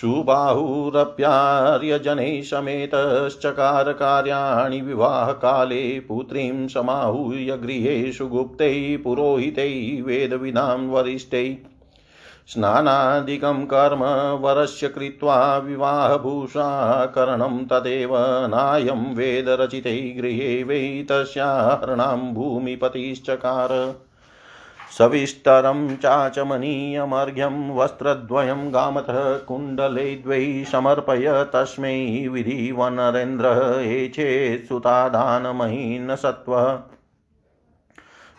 सुबाहुरप्यार्यजनैः 0.00 2.42
समेतश्चकार 2.42 3.92
कार्याणि 3.92 4.80
विवाहकाले 4.80 6.00
पुत्रीं 6.00 6.68
समाहूय 6.68 7.58
गृहेषु 7.62 8.28
गुप्तैः 8.28 9.02
पुरोहितैः 9.02 10.04
वेदविधां 10.04 10.88
वरिष्ठैः 10.88 11.69
स्नानादिकं 12.48 13.64
कर्म 13.64 14.04
वरस्य 14.42 14.88
कृत्वा 14.88 15.58
विवाहभूषाकरणं 15.58 17.64
तदेव 17.64 18.10
नायं 18.46 19.14
वेदरचिते 19.14 20.14
गृहे 20.18 20.62
वै 20.62 21.06
तस्याहृणां 21.10 22.34
भूमिपतिश्चकार। 22.34 23.94
सविस्तरं 24.98 25.96
चाचमनीयमर्घ्यं 25.96 27.76
वस्त्रद्वयं 27.76 28.74
गामतः 28.74 29.36
कुण्डले 29.36 30.16
द्वै 30.16 30.64
समर्पय 30.72 31.50
तस्मै 31.54 32.28
विधिवनरेन्द्रः 32.32 33.80
एचेत् 33.80 34.68
सुतादानमहीन 34.68 36.16
सत्त्वः 36.16 36.78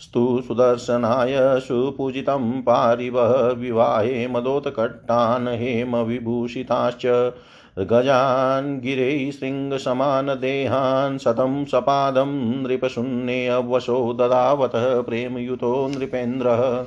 स्तु 0.00 0.42
सुदर्शनाय 0.48 1.60
सुपूजितं 1.60 2.62
पारिवः 2.62 3.52
विवाहे 3.52 4.28
मदोत्कट्टान् 4.28 5.48
हेमविभूषिताश्च। 5.48 7.32
गजान् 7.78 8.80
गिरैः 8.80 9.30
शृङ्गसमानदेहान् 9.30 11.18
शतं 11.18 11.64
सपादं 11.64 12.62
नृपशून्येऽवशो 12.62 14.12
ददावतः 14.12 15.02
प्रेमयुतो 15.02 15.88
नृपेन्द्रः। 15.88 16.84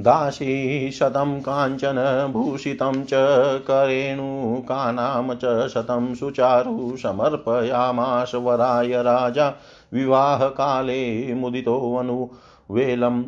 दासी 0.00 0.90
शतं 0.90 1.40
काञ्चन 1.40 2.28
भूषितं 2.32 3.04
च 3.04 3.10
करेणुकानां 3.60 5.34
च 5.34 5.68
शतं 5.68 6.14
सुचारु 6.14 6.96
समर्पयामाश 6.96 8.34
वराय 8.34 8.88
राजा 8.88 9.54
विवाहकाले 9.92 11.34
मुदितोऽनुवेलम् 11.34 13.24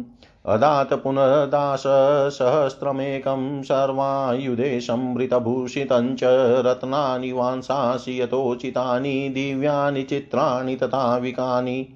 अदात् 0.49 0.93
पुनर्दासहस्रमेकं 0.93 3.63
सर्वायुधे 3.63 4.81
संवृतभूषितं 4.81 6.17
च 6.17 6.21
रत्नानि 6.67 7.33
वांसासि 7.33 8.23
यथोचितानि, 8.23 9.29
दिव्यानि 9.29 10.03
चित्राणि 10.03 10.77
तथाविकानि। 10.77 11.89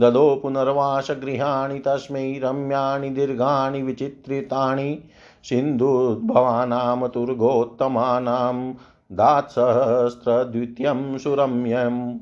ददो 0.00 0.36
पुनर्वासगृहाणि 0.36 1.78
तस्मै 1.78 2.40
रम्याणि 2.42 3.10
दीर्घाणि 3.10 3.82
विचित्रितानि 3.82 4.98
सिन्धुद्भवानां 5.44 7.08
तुर्गोत्तमानां 7.08 8.74
दात्सहस्रद्वितीयं 9.12 11.18
सुरम्यम्। 11.18 12.18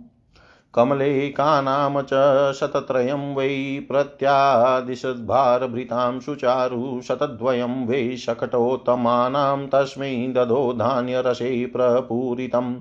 कमलेकानां 0.75 2.03
च 2.03 2.13
शतत्रयं 2.53 3.35
वै 3.35 3.85
प्रत्यादिशद्भारभृतां 3.89 6.21
सुचारु 6.21 7.01
शतद्वयं 7.05 7.87
वै 7.87 8.17
शकटोत्तमानां 8.17 9.67
तस्मै 9.67 10.33
ददो 10.37 10.73
धान्यरसे 10.73 11.67
प्रपूरितम्। 11.67 12.77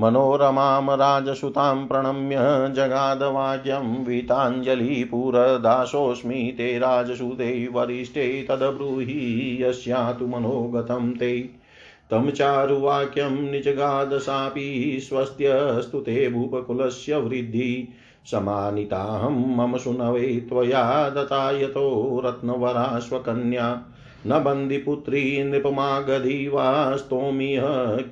मनोरमां 0.00 0.96
राजसुतां 0.96 1.86
प्रणम्य 1.86 2.72
जगादवाक्यं 2.74 4.04
वीताञ्जलिपुरदासोऽस्मि 4.04 6.54
ते 6.58 6.78
राजसुते 6.78 7.68
वरिष्ठे 7.72 8.46
तद्ब्रूहि 8.48 9.62
यस्यातु 9.62 10.26
मनोगतं 10.26 11.12
ते। 11.12 11.63
तं 12.10 12.30
चारुवाक्यं 12.30 13.50
निजगादशापि 13.50 14.98
स्वस्त्यस्तु 15.02 16.00
ते 16.00 16.28
भूपकुलस्य 16.28 17.16
वृद्धि। 17.16 17.88
समानिताहं 18.30 19.56
मम 19.56 19.76
सुनवे 19.76 20.40
त्वया 20.48 21.10
दता 21.10 21.50
यतो 21.50 22.22
रत्नवरा 22.24 22.98
स्वकन्या 22.98 23.86
न 24.26 24.42
बन्दिपुत्री 24.44 25.42
नृपमागधी 25.44 26.48
वा 26.48 26.96
स्तोमिह 26.96 27.62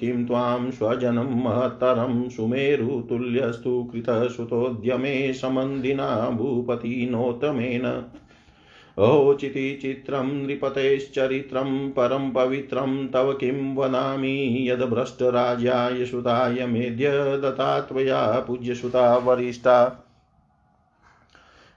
किं 0.00 0.24
त्वां 0.26 0.70
स्वजनं 0.70 1.42
महत्तरं 1.44 2.28
सुमेरुतुल्यस्तु 2.28 3.84
कृतसुतोद्यमे 3.92 5.32
समन्दिना 5.32 6.30
भूपतिनोत्तमेन 6.30 8.02
ओचिति 8.98 9.78
चित्रं 9.82 10.46
नृपतेश्चरित्रं 10.46 11.90
परं 11.90 12.30
पवित्रं, 12.30 13.08
तव 13.08 13.32
किं 13.32 13.76
वदामि? 13.76 14.66
यद्भ्रष्टराज्याय 14.70 16.04
सुताय 16.04 16.66
मेद्य 16.66 17.12
दत्ता 17.12 17.80
त्वया 17.80 18.40
पूज्यसुता 18.40 19.16
वरिष्ठा। 19.16 20.08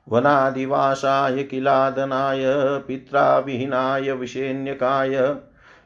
वनादिवासाय 0.09 1.43
किलादनाय 1.43 2.43
पित्रा 2.87 3.39
विहीनाय 3.39 4.11
विषेण्यकाय 4.11 5.35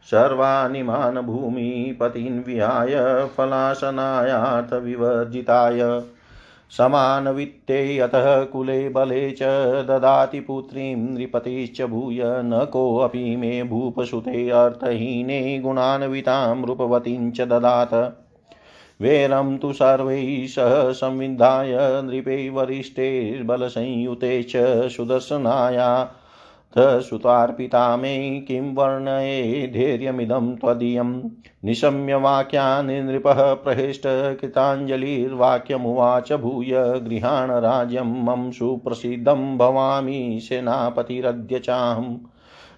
सर्वानिमान् 0.03 1.17
भूमिपतीन् 1.17 2.43
विहाय 2.43 3.27
फलासनायार्थविवर्जिताय 3.37 6.01
समानवित्ते 6.71 7.99
अतः 7.99 8.43
कुले 8.43 8.89
बले 8.89 9.31
च 9.31 9.43
ददाति 9.87 10.39
पुत्रीं 10.39 10.95
नृपतिश्च 10.95 11.81
भूय 11.81 12.19
न 12.23 12.67
कोऽपि 12.73 13.35
मे 13.35 13.63
भूपसुते 13.63 14.49
अर्थहीने 14.49 15.59
गुणान्वितां 15.59 16.65
रूपवतीं 16.65 17.31
च 17.31 17.41
ददात। 17.41 17.93
वेरं 19.01 19.57
तु 19.57 19.73
सर्वैः 19.73 20.47
सह 20.47 20.91
संविधाय 20.91 21.77
नृपे 21.77 22.49
वरिष्ठैर्बलसंयुते 22.49 24.43
च 24.43 24.51
सुदर्शनाया 24.89 26.11
सुतार्पिता 26.77 27.97
मे 27.97 28.45
किं 28.47 28.75
वर्णये 28.75 29.69
धैर्यमिदं 29.73 30.55
त्वदीयं। 30.55 31.29
निशम्य 31.65 32.15
वाक्यान् 32.15 32.87
नृपः 32.87 33.53
प्रहृष्टकृताञ्जलिर्वाक्यमुवाच 33.53 36.33
भूय 36.33 36.99
गृहाण 36.99 37.51
राज्यं 37.51 38.25
मम 38.25 38.51
सुप्रसिद्धं 38.51 39.57
भवामि 39.57 40.39
सेनापतिरद्य 40.41 41.59
चाहम् 41.59 42.17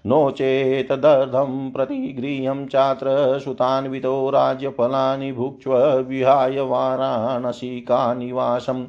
नो 0.06 0.32
चेतदर्धं 0.32 1.72
प्रतिगृह्यं 1.72 2.68
चात्र 2.68 3.40
सुतान्वितो 3.40 4.30
राज्यफलानि 4.30 5.32
भुक्ष्व 5.32 6.04
विहाय 6.08 6.60
वाराणसीकानिवासं 6.60 8.88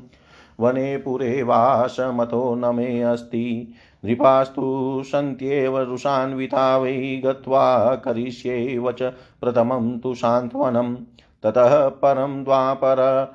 वने 0.60 0.96
पुरे 0.96 1.42
वासमतो 1.42 2.54
न 2.54 2.74
मे 2.74 3.02
अस्ति। 3.02 3.74
नृपास्तु 4.04 5.02
सन्त्येव 5.06 5.78
रुषान्विता 5.78 6.78
वै 6.78 7.22
गत्वा 7.24 7.94
करिष्ये 7.94 8.78
वच 8.78 9.02
प्रथमं 9.40 9.98
तु 9.98 10.14
सान्त्वनं 10.14 10.96
ततः 11.42 11.88
परं 11.88 12.44
द्वापर 12.44 13.32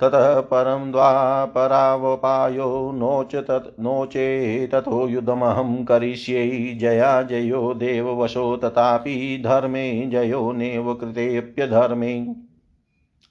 ततः 0.00 0.40
परं 0.40 0.92
द्वापरावपायो 0.92 2.92
नो 2.94 3.24
च 3.24 3.36
तत् 3.36 5.10
युद्धमहं 5.10 5.84
करिष्ये 5.84 6.74
जया 6.74 7.22
जयो 7.22 7.74
देववशो 7.74 8.56
तथापि 8.56 9.42
धर्मे 9.44 10.06
जयो 10.06 10.52
नेव 10.52 10.94
कृतेऽप्यधर्मे। 10.94 12.26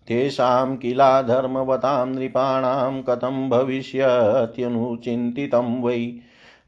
तेषां 0.07 0.77
किलाधर्मवतां 0.77 2.07
नृपाणां 2.07 3.01
कथं 3.01 3.49
भविष्यत्यनुचिन्तितं 3.49 5.81
वै। 5.81 6.13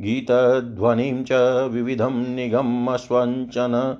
गीतध्वनिं 0.00 1.24
च 1.24 1.32
विविधं 1.72 2.34
निगमस्वञ्चन 2.34 3.96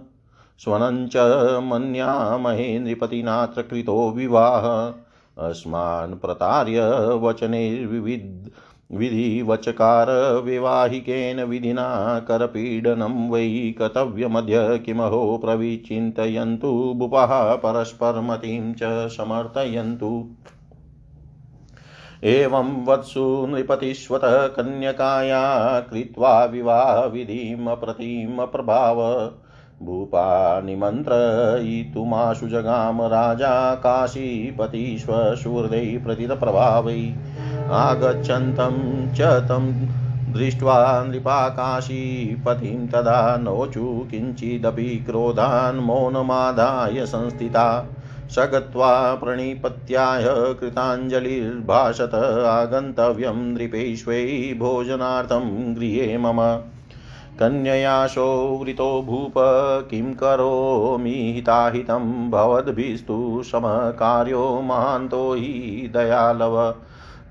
स्वनं 0.59 1.09
च 1.09 1.17
मन्यामहे 1.63 2.79
नृपतिनात्र 2.79 3.63
कृतो 3.63 4.11
विवाह। 4.11 4.95
अस्मान् 5.49 6.15
प्रतार्य 6.15 7.11
वचनैर्विविध 7.15 8.51
विधिवचकार 8.93 10.07
विवाहिकेन 10.45 11.43
विधिना 11.43 12.21
करपीडनं 12.21 13.31
वै 13.31 13.75
कर्तव्यमद्य 13.79 14.79
किमहो 14.79 15.41
प्रविचिन्तयन्तु 15.45 16.93
भुपः 16.97 17.55
परस्परमतिं 17.55 18.75
च 18.75 19.09
समर्थयन्तु। 19.09 20.29
एवं 22.25 22.87
वत्सु 22.87 23.47
नृपतिष्वतः 23.47 24.47
कन्यकाया 24.47 25.81
कृत्वा 25.81 26.45
विवाहविधिमप्रतिमप्रभाव 26.45 29.33
भूपा 29.83 30.61
निमन्त्रयितुमाशु 30.61 32.49
जगाम 32.49 33.03
राजा 33.03 33.75
काशीपतिष्वशूर्दै 33.75 36.01
प्रतितप्रभावै। 36.05 37.15
आगच्छन्तं 37.71 39.07
च 39.15 39.21
तं 39.21 39.73
दृष्ट्वा 40.33 41.05
नृपाकाशीपतिं 41.05 42.89
तदा 42.89 43.37
नोचु 43.37 44.07
किञ्चिदपि 44.11 45.05
क्रोधान् 45.07 45.81
मौनमादाय 45.81 47.07
संस्थिता। 47.07 47.87
स 48.31 48.39
गत्वा 48.39 49.15
प्रणिपत्याय 49.15 50.25
कृताञ्जलिर्भाषत 50.29 52.15
आगन्तव्यं 52.47 53.55
नृपेष्वै 53.55 54.55
भोजनार्थं 54.59 55.77
गृहे 55.77 56.19
मम। 56.19 56.37
कन्ययाशो 57.41 58.61
वृतो 58.65 59.03
भूप 59.03 59.35
किं 59.91 60.15
करोमि 60.15 61.33
हिताहितं 61.37 62.31
भवद्भिस्तु 62.31 63.43
समकार्यो 63.45 64.61
महान्तो 64.61 65.35
हि 65.35 65.91
दयालव। 65.97 66.75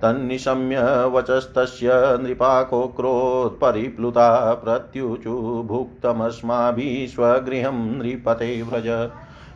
तन्निशम्य 0.01 1.05
वचस्तस्य 1.05 1.89
नृपाकोक्रोत्परिप्लुता 1.93 4.53
प्रत्युचु 4.53 5.63
भुक्तमस्माभिः 5.65 7.07
स्वगृहं 7.07 7.71
नृपते 7.71 8.61
व्रज। 8.61 9.09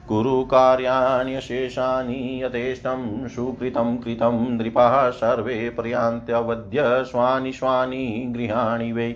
कुरु 0.08 0.44
कार्याण्यशेषानि 0.44 2.44
यथेष्टं 2.44 3.28
सुकृतं 3.28 3.98
कृतं 3.98 4.58
नृपाः 4.58 5.10
सर्वे 5.10 5.70
पर्यान्त्यवद्य 5.70 6.84
स्वानि 6.86 7.54
स्वानि 7.54 8.34
गृहाणि 8.38 8.91
वै। 8.91 9.16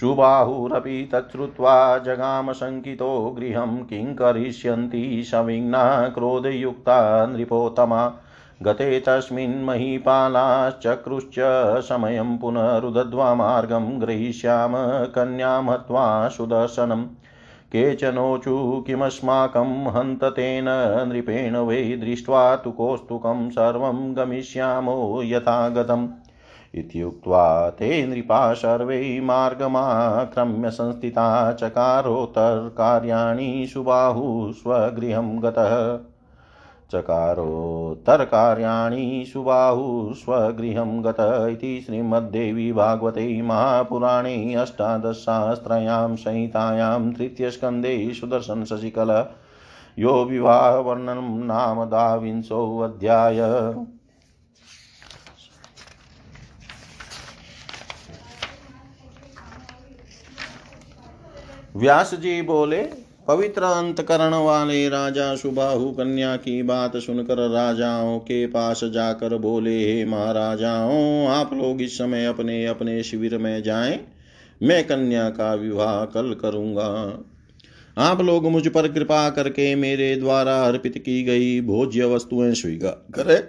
सुबाहुरपि 0.00 1.08
तच्छ्रुत्वा 1.12 1.98
जगाम 1.98 2.52
शङ्कितो 2.52 3.34
गृहं 3.38 3.76
किं 3.76 4.14
करिष्यन्ति 4.14 5.22
सविघ्ना 5.26 6.08
क्रोधयुक्ता 6.08 7.26
नृपोत्तमा। 7.26 8.14
गते 8.62 9.00
तस्मिन् 9.00 9.64
महीपालाश्चक्रुश्च 9.64 11.34
समयं 11.88 12.38
पुनरुदध्वा 12.38 13.34
मार्गं 13.34 14.00
ग्रहीष्याम 14.00 14.72
कन्यां 15.06 15.68
हत्वा 15.68 16.28
सुदर्शनम् 16.28 17.06
केचनोचु 17.72 18.84
किमस्माकं 18.86 19.86
हन्त 19.86 20.24
तेन 20.24 20.64
नृपेण 21.08 21.56
वै 21.56 21.96
दृष्ट्वा 21.96 22.56
तु 22.56 22.70
कौस्तुकं 22.70 23.50
सर्वं 23.50 24.16
गमिष्यामो 24.16 25.22
यथा 25.22 25.68
गतम् 25.68 26.08
इत्युक्त्वा 26.74 27.70
ते 27.70 28.06
नृपा 28.06 28.54
सर्वै 28.54 29.20
मार्गमाक्रम्य 29.22 30.70
संस्थिता 30.70 31.52
चकारोत्तर्कार्याणि 31.52 33.68
सुबाहु 33.72 34.52
स्वगृहं 34.52 35.42
गतः। 35.42 35.98
चकारोत्तरकार्याणि 36.92 38.04
सुबाहु 39.32 39.86
स्वगृहं 40.14 40.92
गत 41.04 41.20
इति 41.50 41.70
श्रीमद्देवी 41.86 42.66
भागवते 42.72 43.24
महापुराणे 43.42 44.34
अष्टादशसहस्रयां 44.54 46.14
संहितायां 46.16 47.12
तृतीयस्कन्धे 47.12 47.94
सुदर्शनशशिकल 48.14 49.12
यो 49.98 50.12
विवाहवर्णनं 50.24 51.28
नाम 51.46 51.84
द्वाविंशोऽध्याय 51.84 53.40
व्यास 61.76 62.14
जी 62.14 62.40
बोले 62.42 62.82
पवित्र 63.28 63.62
अंतकरण 63.62 64.34
वाले 64.34 64.88
राजा 64.88 65.36
सुबाहु 65.36 65.90
कन्या 65.90 66.36
की 66.36 66.62
बात 66.62 66.96
सुनकर 66.96 67.50
राजाओं 67.50 68.18
के 68.18 68.46
पास 68.46 68.80
जाकर 68.84 69.36
बोले, 69.36 69.92
हे 69.92 70.04
महाराजाओं, 70.04 71.26
आप 71.26 71.54
लोग 71.54 71.82
इस 71.82 71.98
समय 71.98 72.26
अपने 72.26 72.66
अपने 72.66 73.02
शिविर 73.02 73.38
में 73.38 73.62
जाएँ। 73.62 74.00
मैं 74.62 74.84
कन्या 74.84 75.28
का 75.28 75.54
विवाह 75.54 76.04
कल 76.04 76.36
करूँगा। 76.42 77.18
आप 77.98 78.20
लोग 78.20 78.46
मुझ 78.46 78.68
पर 78.68 78.88
कृपा 78.88 79.30
करके 79.30 79.74
मेरे 79.74 80.16
द्वारा 80.16 80.62
अर्पित 80.62 80.98
की 80.98 81.22
गई 81.24 81.60
भोज्य 81.60 82.04
वस्तुएँ 82.04 82.54
स्वीकार 82.54 83.06
करें? 83.14 83.42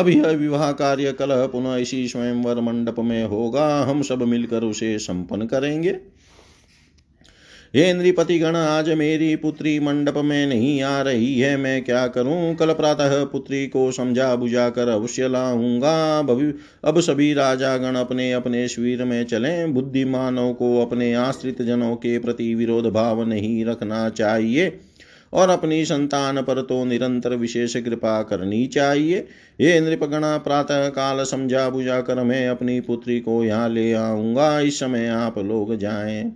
अब 0.00 0.08
यह 0.08 0.26
विवाह 0.26 0.72
कार्य 0.72 1.12
कल 1.12 1.46
पुनः 1.46 1.76
इसी 1.76 2.08
स्वयंवर 2.08 2.60
मंडप 2.60 2.96
में 2.98 3.24
होगा। 3.24 3.82
हम 3.82 4.02
सब 4.02 4.22
मिलकर 4.22 4.62
उसे 4.62 4.98
संपन्न 4.98 5.46
करेंगे। 5.46 6.15
हे 7.74 7.92
नृपति 7.94 8.38
गण 8.38 8.56
आज 8.56 8.88
मेरी 8.90 9.34
पुत्री 9.36 9.78
मंडप 9.80 10.16
में 10.16 10.46
नहीं 10.46 10.82
आ 10.82 11.00
रही 11.02 11.38
है। 11.40 11.56
मैं 11.56 11.82
क्या 11.84 12.06
करूँ? 12.06 12.54
कल 12.54 12.72
प्रातः 12.72 13.24
पुत्री 13.24 13.66
को 13.66 13.90
समझा 13.92 14.34
बुझा 14.36 14.68
कर 14.70 14.88
अवश्य 14.88 15.28
लाऊँगा। 15.28 16.18
अब 16.18 17.00
सभी 17.00 17.32
राजा 17.34 17.76
गण 17.76 17.94
अपने 17.94 18.30
अपने 18.32 18.66
शिविर 18.68 19.04
में 19.04 19.24
चलें। 19.24 19.74
बुद्धिमानों 19.74 20.52
को 20.54 20.80
अपने 20.82 21.12
आश्रित 21.14 21.62
जनों 21.62 21.94
के 21.96 22.18
प्रति 22.18 22.54
विरोध 22.54 22.86
भाव 22.86 23.22
नहीं 23.24 23.64
रखना 23.64 24.08
चाहिए 24.08 24.78
और 25.32 25.50
अपनी 25.50 25.84
संतान 25.84 26.42
पर 26.42 26.62
तो 26.62 26.84
निरंतर 26.84 27.34
विशेष 27.34 27.76
कृपा 27.76 28.22
करनी 28.22 28.66
चाहिए। 28.66 29.26
ये 29.60 29.80
नृपगणा, 29.80 30.36
प्रातः 30.38 30.88
काल 30.88 31.24
समझा 31.24 31.68
बुझा 31.70 32.00
कर 32.00 32.22
मैं 32.22 32.48
अपनी 32.48 32.80
पुत्री 32.80 33.20
को 33.20 33.44
यहाँ 33.44 33.68
ले 33.68 33.92
आऊँगा। 33.92 34.58
इस 34.60 34.80
समय 34.80 35.08
आप 35.08 35.38
लोग 35.38 35.76
जाएँ। 35.76 36.32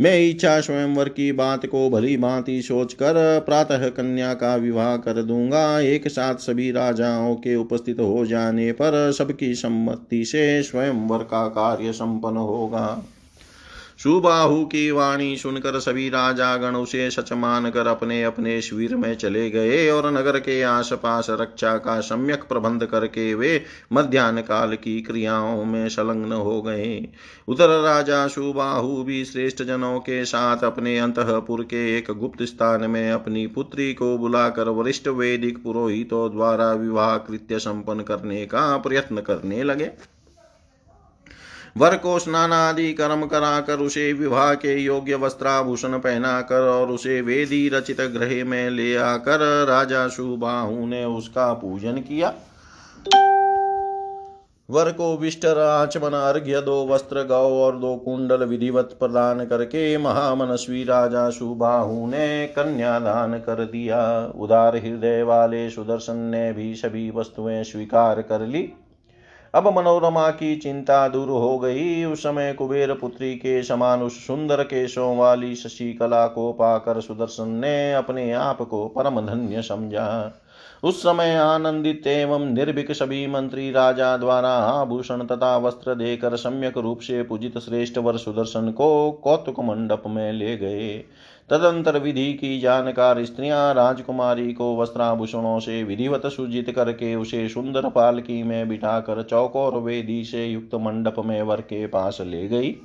मैं 0.00 0.30
इच्छा 0.30 0.60
स्वयंवर 0.60 1.08
की 1.08 1.32
बात 1.32 1.66
को 1.66 1.90
भली 1.90 2.16
भांति 2.16 2.62
सोच 2.62 2.92
कर 2.92 3.40
प्रातः 3.46 3.88
कन्या 3.88 4.34
का 4.34 4.56
विवाह 4.56 4.96
कर 4.96 5.22
दूँगा। 5.22 5.80
एक 5.80 6.08
साथ 6.08 6.34
सभी 6.34 6.70
राजाओं 6.70 7.34
के 7.34 7.56
उपस्थित 7.56 8.00
हो 8.00 8.26
जाने 8.26 8.72
पर 8.72 9.12
सबकी 9.12 9.54
सम्मति 9.54 10.24
से 10.24 10.62
स्वयंवर 10.62 11.18
का 11.18 11.48
कार्य 11.48 11.92
संपन्न 11.92 12.36
होगा। 12.36 13.04
सुबाहु 13.98 14.64
की 14.64 14.90
वाणी 14.90 15.36
सुनकर 15.36 15.78
सभी 15.80 16.08
राजागण 16.08 16.76
उसे 16.76 17.10
सच 17.10 17.32
मान 17.32 17.70
कर 17.70 17.86
अपने 17.86 18.22
अपने 18.22 18.60
शिविर 18.60 18.96
में 18.96 19.14
चले 19.14 19.50
गए 19.50 19.90
और 19.90 20.10
नगर 20.12 20.38
के 20.38 20.62
आसपास 20.62 21.26
रक्षा 21.30 21.76
का 21.76 22.00
सम्यक 22.00 22.42
प्रबंध 22.42 22.84
करके 22.84 23.34
वे 23.34 23.64
मध्यान्ह 23.92 24.40
काल 24.40 24.74
की 24.74 25.00
क्रियाओं 25.02 25.64
में 25.64 25.88
संलग्न 25.88 26.32
हो 26.32 26.62
गए। 26.62 27.08
उधर 27.48 27.68
राजा 27.68 28.26
सुबाहु 28.26 29.02
भी 29.02 29.24
श्रेष्ठ 29.24 29.62
जनों 29.62 29.98
के 30.00 30.24
साथ 30.24 30.64
अपने 30.64 30.98
अंतपुर 30.98 31.62
के 31.62 31.98
एक 31.98 32.10
गुप्त 32.10 32.42
स्थान 32.42 32.90
में 32.90 33.10
अपनी 33.10 33.46
पुत्री 33.46 33.94
को 33.94 34.18
बुलाकर 34.18 34.68
वरिष्ठ 34.68 35.08
वैदिक 35.08 35.62
पुरोहितों 35.62 36.30
द्वारा 36.30 36.72
विवाह 36.72 37.16
कृत्य 37.18 37.58
संपन्न 37.58 38.02
करने 38.02 38.46
का 38.46 38.76
प्रयत्न 38.76 39.20
करने 39.20 39.62
लगे। 39.62 39.90
वर 41.78 41.96
को 41.96 42.18
स्नान 42.18 42.52
आदि 42.52 42.92
कर्म 42.92 43.26
कराकर 43.26 43.78
उसे 43.78 44.12
विवाह 44.12 44.54
के 44.54 44.74
योग्य 44.76 45.14
वस्त्राभूषण 45.14 45.98
पहनाकर 45.98 46.60
और 46.60 46.90
उसे 46.90 47.20
वेदी 47.20 47.68
रचित 47.68 48.00
ग्रह 48.00 48.44
में 48.44 48.70
ले 48.70 48.96
आकर 48.96 49.66
राजा 49.68 50.08
सुबाहु 50.08 50.86
ने 50.86 51.04
उसका 51.04 51.52
पूजन 51.52 51.98
किया। 51.98 52.32
वर 54.70 54.90
को 54.92 55.16
विष्टर 55.16 55.58
आचमन 55.58 56.12
अर्घ्य 56.12 56.60
दो 56.60 56.86
वस्त्र 56.86 57.22
गौ 57.24 57.48
और 57.60 57.76
दो 57.76 57.96
कुंडल 57.96 58.44
विधिवत 58.44 58.96
प्रदान 59.00 59.44
करके 59.44 59.98
महामनस्वी 59.98 60.84
राजा 60.84 61.30
सुबाहु 61.30 62.06
ने 62.06 62.46
कन्यादान 62.46 63.38
कर 63.38 63.64
दिया। 63.64 64.02
उदार 64.36 64.76
हृदय 64.76 65.22
वाले 65.22 65.70
सुदर्शन 65.70 66.16
ने 66.16 66.52
भी 66.52 66.74
सभी 66.74 67.10
वस्तुएँ 67.10 67.62
स्वीकार 67.64 68.22
कर 68.22 68.46
ली। 68.46 68.68
अब 69.54 69.78
मनोरमा 69.78 70.30
की 70.30 70.56
चिंता 70.56 71.08
दूर 71.08 71.28
हो 71.28 71.58
गई। 71.58 72.04
उस 72.04 72.22
समय 72.22 72.52
कुबेर 72.52 72.92
पुत्री 72.94 73.34
के 73.34 73.62
समान 73.62 74.02
उस 74.02 74.26
सुंदर 74.26 74.62
केशों 74.62 75.16
वाली 75.16 75.54
शशि 75.54 75.92
कला 75.92 76.26
को 76.26 76.52
पाकर 76.52 77.00
सुदर्शन 77.00 77.48
ने 77.48 77.94
अपने 77.94 78.32
आप 78.32 78.62
को 78.62 78.88
परम 78.88 79.20
धन्य 79.26 79.62
समझा। 79.62 80.40
उस 80.84 81.02
समय 81.02 81.34
आनंदित 81.34 82.06
एवं 82.06 82.44
निर्भिक 82.44 82.92
सभी 82.92 83.26
मंत्री 83.26 83.70
राजा 83.70 84.16
द्वारा 84.16 84.50
आभूषण 84.50 85.24
तथा 85.24 85.56
वस्त्र 85.56 85.94
देकर 85.94 86.36
सम्यक 86.36 86.78
रूप 86.78 87.00
से 87.00 87.22
पूजित 87.22 87.58
श्रेष्ठ 87.58 87.98
वर 87.98 88.16
सुदर्शन 88.16 88.70
को 88.70 89.10
कौतुक 89.12 89.60
मंडप 89.60 90.02
में 90.06 90.32
ले 90.32 90.56
गए। 90.56 91.04
तदंतर 91.50 91.98
विधि 91.98 92.32
की 92.34 92.58
जानकार 92.60 93.24
स्त्रियाँ 93.24 93.74
राजकुमारी 93.74 94.52
को 94.52 94.76
वस्त्राभूषणों 94.76 95.58
से 95.60 95.82
विधिवत 95.84 96.26
सूजित 96.26 96.70
करके 96.70 97.14
उसे 97.14 97.48
सुंदर 97.48 97.88
पालकी 97.88 98.42
में 98.42 98.68
बिठाकर 98.68 99.22
चौकोर 99.22 99.74
वेदी 99.74 100.24
से 100.24 100.46
युक्त 100.46 100.74
मंडप 100.74 101.16
में 101.18 101.42
वर 101.42 101.60
के 101.60 101.86
पास 101.86 102.18
ले 102.20 102.48
गई। 102.48 102.76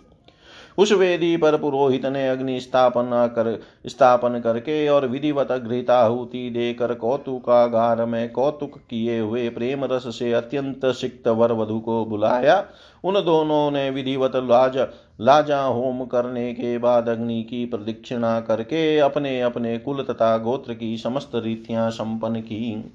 उस 0.77 0.91
वेदी 0.91 1.35
पर 1.37 1.57
पुरोहित 1.57 2.05
ने 2.05 2.27
अग्नि 2.29 2.59
स्थापना 2.59 3.27
कर, 3.27 3.59
स्थापन 3.87 4.39
करके 4.39 4.87
और 4.87 5.07
विधिवत 5.07 5.51
घृताहुति 5.51 6.49
देकर 6.49 6.93
कौतुकागार 6.93 8.05
में 8.05 8.31
कौतुक 8.31 8.77
किए 8.89 9.19
हुए 9.19 9.49
प्रेम 9.49 9.85
रस 9.85 10.03
से 10.19 10.31
अत्यंत 10.33 10.85
सिक्त 10.85 11.27
वर 11.27 11.51
वधु 11.51 11.79
को 11.79 12.05
बुलाया। 12.05 12.63
उन 13.03 13.13
दोनों 13.13 13.71
ने 13.71 13.89
विधिवत 13.89 14.35
लाज 14.35 14.77
लाजा 15.21 15.61
होम 15.61 16.05
करने 16.05 16.53
के 16.53 16.77
बाद 16.77 17.09
अग्नि 17.09 17.41
की 17.43 17.65
प्रदक्षिणा 17.65 18.39
करके 18.41 18.99
अपने 18.99 19.41
अपने 19.41 19.77
कुल 19.77 20.03
तथा 20.03 20.37
गोत्र 20.37 20.73
की 20.73 20.97
समस्त 20.97 21.31
रीतियाँ 21.35 21.89
संपन्न 21.91 22.41
की। 22.41 22.93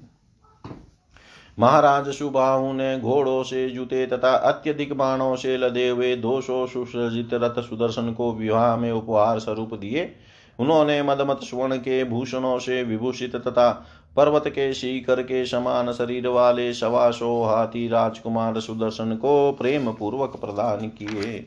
महाराज 1.59 2.07
सुबाहु 2.09 2.73
ने 2.73 2.99
घोड़ों 2.99 3.43
से 3.43 3.69
जूते 3.69 4.05
तथा 4.07 4.29
अत्यधिक 4.29 4.93
बाणों 4.93 5.35
से 5.35 5.57
लदे 5.57 5.89
हुए 5.89 6.15
दो 6.15 6.41
सौ 6.41 6.65
सुसज्जित 6.67 7.33
रथ 7.33 7.61
सुदर्शन 7.61 8.13
को 8.13 8.31
विवाह 8.33 8.75
में 8.75 8.91
उपहार 8.91 9.39
स्वरूप 9.39 9.73
दिए। 9.73 10.11
उन्होंने 10.59 11.01
मदमत 11.03 11.39
स्वर्ण 11.43 11.77
के 11.77 12.03
भूषणों 12.03 12.59
से 12.59 12.83
विभूषित 12.83 13.35
तथा 13.35 13.69
पर्वत 14.15 14.43
के 14.47 14.73
शिखर 14.73 15.21
के 15.21 15.45
समान 15.45 15.91
शरीर 15.91 16.27
वाले 16.27 16.73
सवासो 16.73 17.43
हाथी 17.43 17.87
राजकुमार 17.87 18.59
सुदर्शन 18.59 19.15
को 19.15 19.51
प्रेम 19.51 19.91
पूर्वक 19.91 20.35
प्रदान 20.41 20.87
किए। 20.87 21.45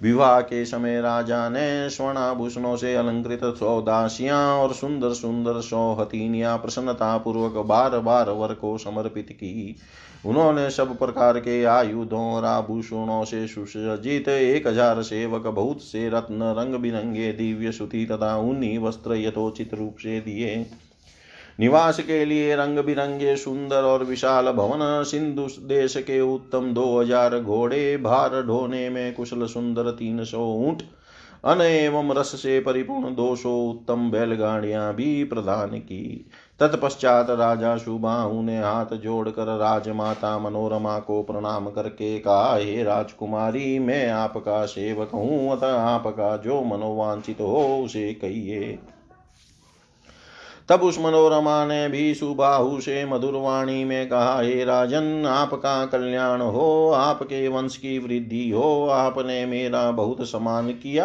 विवाह 0.00 0.40
के 0.40 0.64
समय 0.64 1.00
राजा 1.00 1.48
ने 1.48 1.90
स्वर्णाभूषणों 1.90 2.76
से 2.76 2.94
अलंकृत 2.94 3.40
सौ 3.56 3.80
दासियाँ 3.82 4.38
और 4.58 4.72
सुंदर 4.72 5.12
सुंदर 5.12 5.60
सौ 5.60 5.92
हथीनियाँ 5.94 6.56
प्रसन्नता 6.58 7.16
पूर्वक 7.18 7.64
बार 7.66 7.98
बार 7.98 8.30
वर 8.30 8.54
को 8.54 8.76
समर्पित 8.78 9.28
की। 9.32 9.76
उन्होंने 10.26 10.68
सब 10.70 10.98
प्रकार 10.98 11.38
के 11.38 11.62
आयुधों 11.64 12.24
और 12.32 12.44
आभूषणों 12.44 13.24
से 13.24 13.46
सुसज्जित 13.46 14.28
एक 14.28 14.66
हज़ार 14.66 15.02
सेवक, 15.02 15.46
बहुत 15.46 15.82
से 15.82 16.08
रत्न 16.08 16.54
रंग 16.58 16.74
बिरंगे 16.74 17.32
दिव्य 17.32 17.72
सुति 17.72 18.04
तथा 18.06 18.36
ऊनी 18.38 18.76
वस्त्र 18.78 19.16
यथोचित 19.16 19.74
रूप 19.74 19.96
से 19.98 20.20
दिए। 20.20 20.66
निवास 21.60 21.98
के 22.00 22.24
लिए 22.24 22.54
रंग 22.56 22.78
बिरंगे 22.78 23.34
सुंदर 23.36 23.82
और 23.84 24.04
विशाल 24.04 24.50
भवन, 24.52 25.02
सिंधु 25.04 25.46
देश 25.68 25.96
के 25.96 26.20
उत्तम 26.20 26.72
दो 26.74 27.00
हज़ार 27.00 27.38
घोड़े, 27.38 27.96
भार 27.96 28.42
ढोने 28.42 28.88
में 28.90 29.12
कुशल 29.14 29.46
सुंदर 29.46 29.90
तीन 29.90 30.24
सौ 30.24 30.46
ऊँट 30.58 30.82
अन 31.44 31.60
एवं 31.60 32.12
रस 32.12 32.32
से 32.42 32.58
परिपूर्ण 32.60 33.14
दो 33.14 33.34
सौ 33.36 33.50
उत्तम 33.62 34.10
बैलगाड़ियाँ 34.10 34.92
भी 34.94 35.24
प्रदान 35.24 35.78
की। 35.78 36.26
तत्पश्चात 36.60 37.30
राजा 37.30 37.76
सुबाहु 37.76 38.42
ने 38.42 38.58
हाथ 38.58 38.96
जोड़कर 38.96 39.56
राजमाता 39.58 40.38
मनोरमा 40.38 40.98
को 40.98 41.22
प्रणाम 41.22 41.68
करके 41.68 42.18
कहा, 42.18 42.54
हे 42.56 42.82
राजकुमारी, 42.82 43.78
मैं 43.78 44.08
आपका 44.10 44.64
सेवक 44.66 45.10
हूँ, 45.14 45.50
अतः 45.52 45.76
आपका 45.78 46.36
जो 46.36 46.62
मनोवांचित 46.64 47.40
हो 47.40 47.82
उसे 47.84 48.12
कहिए। 48.14 48.78
तब 50.68 50.80
उस 50.82 50.98
मनोरमा 50.98 51.64
ने 51.64 51.88
भी 51.88 52.14
सुबाहु 52.14 52.80
से 52.80 53.04
मधुरवाणी 53.04 53.84
में 53.84 54.08
कहा, 54.08 54.40
हे 54.40 54.64
राजन, 54.64 55.26
आपका 55.26 55.86
कल्याण 55.86 56.40
हो, 56.40 56.90
आपके 56.90 57.48
वंश 57.48 57.76
की 57.76 57.98
वृद्धि 57.98 58.50
हो, 58.50 58.86
आपने 58.86 59.46
मेरा 59.46 59.90
बहुत 59.90 60.28
सम्मान 60.28 60.68
किया, 60.68 61.04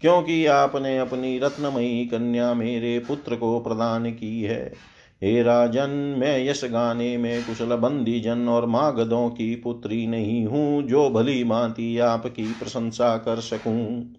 क्योंकि 0.00 0.46
आपने 0.46 0.98
अपनी 0.98 1.38
रत्नमयी 1.38 2.06
कन्या 2.06 2.54
मेरे 2.54 2.98
पुत्र 2.98 3.36
को 3.36 3.60
प्रदान 3.60 4.10
की 4.10 4.42
है। 4.42 4.72
हे 5.22 5.42
राजन, 5.42 5.90
मैं 6.18 6.46
यश 6.46 6.64
गाने 6.64 7.16
में 7.16 7.44
कुशल 7.44 7.76
बंदी 7.76 8.20
जन 8.20 8.48
और 8.48 8.66
मागधों 8.66 9.30
की 9.30 9.54
पुत्री 9.54 10.06
नहीं 10.06 10.46
हूँ, 10.46 10.82
जो 10.82 11.10
भली 11.10 11.44
भांति 11.44 11.98
आपकी 11.98 12.44
प्रशंसा 12.44 13.16
कर 13.16 13.40
सकूँ। 13.40 14.14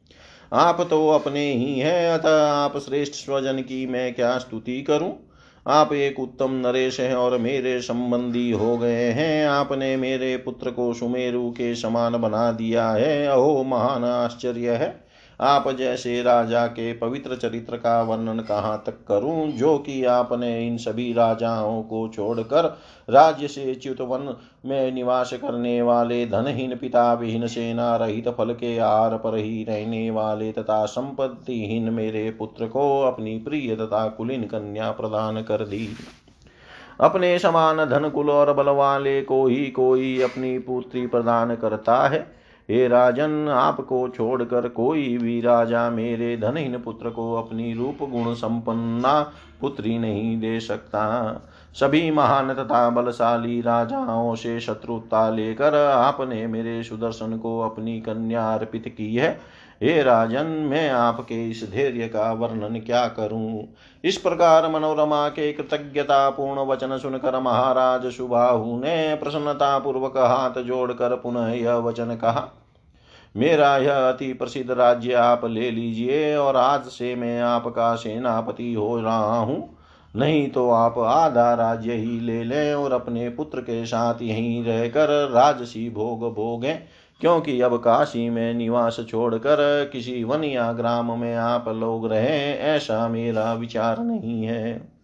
आप 0.53 0.87
तो 0.89 1.09
अपने 1.09 1.53
ही 1.53 1.79
हैं, 1.79 2.09
अतः 2.09 2.47
आप 2.47 2.77
श्रेष्ठ 2.77 3.13
स्वजन 3.13 3.59
की 3.59 3.87
मैं 3.87 4.13
क्या 4.13 4.37
स्तुति 4.37 4.81
करूँ? 4.81 5.29
आप 5.67 5.93
एक 5.93 6.19
उत्तम 6.19 6.51
नरेश 6.51 6.99
हैं 6.99 7.15
और 7.15 7.37
मेरे 7.37 7.81
संबंधी 7.81 8.51
हो 8.51 8.77
गए 8.77 9.11
हैं। 9.11 9.47
आपने 9.47 9.95
मेरे 9.95 10.37
पुत्र 10.37 10.71
को 10.71 10.93
सुमेरु 10.93 11.49
के 11.51 11.75
समान 11.75 12.17
बना 12.17 12.51
दिया 12.51 12.91
है। 12.91 13.27
अहो, 13.27 13.63
महान 13.63 14.03
आश्चर्य 14.03 14.71
है। 14.71 15.04
आप 15.41 15.69
जैसे 15.69 16.21
राजा 16.23 16.67
के 16.67 16.93
पवित्र 16.93 17.35
चरित्र 17.35 17.77
का 17.77 18.01
वर्णन 18.01 18.39
कहाँ 18.39 18.83
तक 18.85 18.93
करूँ? 19.07 19.51
जो 19.51 19.77
कि 19.77 20.05
आपने 20.05 20.67
इन 20.67 20.77
सभी 20.77 21.13
राजाओं 21.13 21.83
को 21.83 22.07
छोड़कर 22.07 22.77
राज्य 23.09 23.47
से 23.47 23.75
च्युत 23.75 24.01
वन 24.01 24.35
में 24.65 24.91
निवास 24.91 25.33
करने 25.33 25.81
वाले 25.81 26.25
धनहीन 26.25 26.75
पिता 26.75 27.13
विहीन 27.13 27.47
सेना 27.47 27.95
रहित 27.95 28.29
फल 28.29 28.53
के 28.53 28.77
आर 28.77 29.17
पर 29.17 29.35
ही 29.35 29.63
रहने 29.63 30.11
वाले 30.11 30.51
तथा 30.51 30.85
संपत्तिहीन 30.85 31.93
मेरे 31.93 32.29
पुत्र 32.29 32.67
को 32.67 33.01
अपनी 33.01 33.37
प्रिय 33.37 33.75
तथा 33.75 34.07
कुलीन 34.07 34.43
कन्या 34.43 34.91
प्रदान 34.91 35.41
कर 35.41 35.65
दी। 35.65 35.89
अपने 36.99 37.39
समान 37.39 37.77
धन 37.77 38.09
कुल 38.09 38.29
और 38.29 38.53
बल 38.53 38.69
वाले 38.69 39.21
को 39.21 39.47
ही 39.47 39.67
कोई 39.67 40.21
अपनी 40.21 40.59
पुत्री 40.59 41.07
प्रदान 41.07 41.55
करता 41.55 42.07
है। 42.07 42.44
हे 42.69 42.87
राजन, 42.87 43.47
आपको 43.49 44.07
छोड़कर 44.09 44.67
कोई 44.67 45.17
भी 45.17 45.41
राजा 45.41 45.89
मेरे 45.89 46.37
धनहीन 46.37 46.77
पुत्र 46.77 47.09
को 47.09 47.33
अपनी 47.33 47.73
रूप 47.73 47.97
गुण 48.01 48.33
संपन्ना 48.33 49.31
पुत्री 49.61 49.97
नहीं 49.99 50.39
दे 50.39 50.59
सकता। 50.59 51.03
सभी 51.73 52.11
महान 52.11 52.53
तथा 52.53 52.89
बलशाली 52.89 53.61
राजाओं 53.61 54.35
से 54.35 54.59
शत्रुता 54.59 55.29
लेकर 55.29 55.75
आपने 55.75 56.47
मेरे 56.47 56.83
सुदर्शन 56.83 57.37
को 57.37 57.59
अपनी 57.59 57.99
कन्या 58.01 58.53
अर्पित 58.53 58.93
की 58.97 59.15
है। 59.15 59.39
हे 59.81 60.01
राजन, 60.03 60.45
मैं 60.69 60.89
आपके 60.89 61.49
इस 61.49 61.63
धैर्य 61.71 62.07
का 62.07 62.31
वर्णन 62.33 62.79
क्या 62.79 63.05
करूँ? 63.07 63.63
इस 64.03 64.17
प्रकार 64.17 64.69
मनोरमा 64.71 65.27
के 65.29 65.51
कृतज्ञता 65.53 66.29
पूर्ण 66.29 66.65
वचन 66.67 66.97
सुनकर 66.97 67.39
महाराज 67.39 68.05
सुबाहु 68.11 68.77
ने 68.77 69.15
प्रसन्नता 69.15 69.77
पूर्वक 69.79 70.17
हाथ 70.17 70.61
जोड़कर 70.61 71.15
पुनः 71.15 71.51
यह 71.53 71.75
वचन 71.81 72.15
कहा, 72.15 72.47
मेरा 73.35 73.75
यह 73.77 74.09
अति 74.09 74.33
प्रसिद्ध 74.33 74.71
राज्य 74.71 75.13
आप 75.13 75.45
ले 75.45 75.69
लीजिए 75.71 76.35
और 76.35 76.55
आज 76.55 76.85
से 76.89 77.15
मैं 77.15 77.39
आपका 77.41 77.93
सेनापति 77.95 78.73
हो 78.73 78.99
रहा 78.99 79.37
हूँ। 79.37 79.69
नहीं 80.13 80.47
तो 80.49 80.69
आप 80.71 80.97
आधा 80.99 81.53
राज्य 81.53 81.93
ही 81.93 82.19
ले 82.19 82.43
लें 82.43 82.73
और 82.73 82.91
अपने 82.93 83.29
पुत्र 83.29 83.61
के 83.61 83.85
साथ 83.85 84.21
यहीं 84.21 84.63
रहकर 84.63 85.09
राजसी 85.29 85.89
भोग 85.89 86.21
भोगें। 86.35 86.77
क्योंकि 87.21 87.59
अब 87.61 87.75
काशी 87.77 88.29
में 88.29 88.53
निवास 88.53 88.99
छोड़कर 89.09 89.89
किसी 89.93 90.23
वन 90.23 90.43
या 90.43 90.71
ग्राम 90.73 91.11
में 91.19 91.35
आप 91.35 91.69
लोग 91.69 92.11
रहे, 92.11 92.53
ऐसा 92.53 93.07
मेरा 93.07 93.53
विचार 93.53 93.99
नहीं 93.99 94.43
है। 94.43 94.95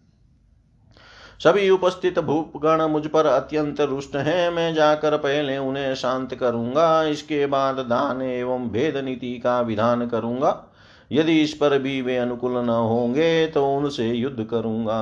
सभी 1.40 1.68
उपस्थित 1.70 2.18
भूपगण 2.18 2.82
मुझ 2.82 3.06
पर 3.06 3.26
अत्यंत 3.26 3.80
रुष्ट 3.80 4.16
हैं। 4.16 4.50
मैं 4.50 4.72
जाकर 4.74 5.16
पहले 5.16 5.56
उन्हें 5.58 5.94
शांत 5.94 6.34
करूँगा, 6.34 7.02
इसके 7.02 7.46
बाद 7.46 7.78
दान 7.78 8.22
एवं 8.22 8.68
भेद 8.68 8.96
नीति 8.96 9.38
का 9.38 9.60
विधान 9.60 10.06
करूँगा। 10.06 10.64
यदि 11.12 11.40
इस 11.42 11.52
पर 11.54 11.78
भी 11.78 12.00
वे 12.02 12.16
अनुकूल 12.16 12.52
न 12.52 12.68
होंगे 12.68 13.46
तो 13.46 13.66
उनसे 13.76 14.08
युद्ध 14.08 14.44
करूँगा। 14.44 15.00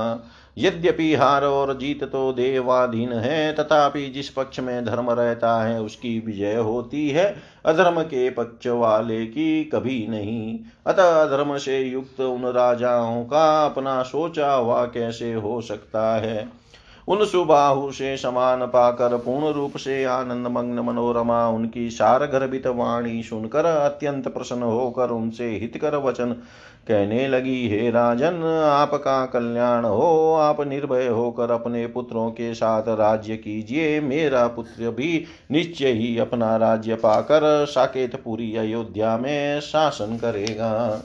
यद्यपि 0.61 1.15
हार 1.15 1.45
और 1.45 1.79
जीत 1.79 2.05
तो 2.05 2.33
देवाधीन 2.33 3.13
है, 3.13 3.53
तथापि 3.53 4.09
जिस 4.09 4.29
पक्ष 4.29 4.61
में 4.61 4.85
धर्म 4.85 5.11
रहता 5.11 5.63
है, 5.63 5.83
उसकी 5.83 6.23
विजय 6.27 6.57
होती 6.57 7.09
है। 7.09 7.37
अधर्म 7.67 8.03
के 8.03 8.31
पक्ष 8.31 8.67
वाले 8.67 9.27
की 9.27 9.65
कभी 9.65 10.07
नहीं। 10.11 10.59
अतः 10.87 11.23
अधर्म 11.23 11.57
से 11.57 11.79
युक्त 11.79 12.21
उन 12.21 12.45
राजाओं 12.45 13.25
का 13.25 13.67
अपना 13.67 14.03
सोचा 14.03 14.53
हुआ 14.53 14.85
कैसे 14.85 15.33
हो 15.33 15.61
सकता 15.61 16.17
है? 16.17 16.60
उन 17.11 17.25
सुबाहु 17.25 17.91
से 17.91 18.17
समान 18.17 18.61
पाकर 18.67 19.17
पूर्ण 19.17 19.53
रूप 19.53 19.77
से 19.77 20.05
आनंद 20.05 20.47
मग्न 20.47 20.79
मनोरमा 20.79 21.49
उनकी 21.49 21.91
सार 21.91 22.27
गर्भित 22.27 22.67
वाणी 22.67 23.23
सुनकर 23.23 23.65
अत्यंत 23.65 24.29
प्रसन्न 24.29 24.63
होकर 24.63 25.11
उनसे 25.11 25.49
हितकर 25.49 25.97
वचन 25.97 26.33
कहने 26.89 27.29
लगी, 27.29 27.69
हे 27.69 27.91
राजन, 27.91 28.43
आपका 28.71 29.27
कल्याण 29.27 29.85
हो, 29.85 30.35
आप 30.35 30.61
निर्भय 30.61 31.07
होकर 31.07 31.51
अपने 31.51 31.87
पुत्रों 31.87 32.31
के 32.31 32.55
साथ 32.55 32.83
राज्य 32.89 33.37
कीजिए। 33.37 34.01
मेरा 34.01 34.47
पुत्र 34.47 34.91
भी 34.91 35.25
निश्चय 35.51 35.93
ही 35.93 36.19
अपना 36.19 36.57
राज्य 36.57 36.95
पाकर 36.95 37.67
साकेतपुरी 37.67 38.57
अयोध्या 38.57 39.17
में 39.19 39.61
शासन 39.61 40.17
करेगा। 40.17 41.03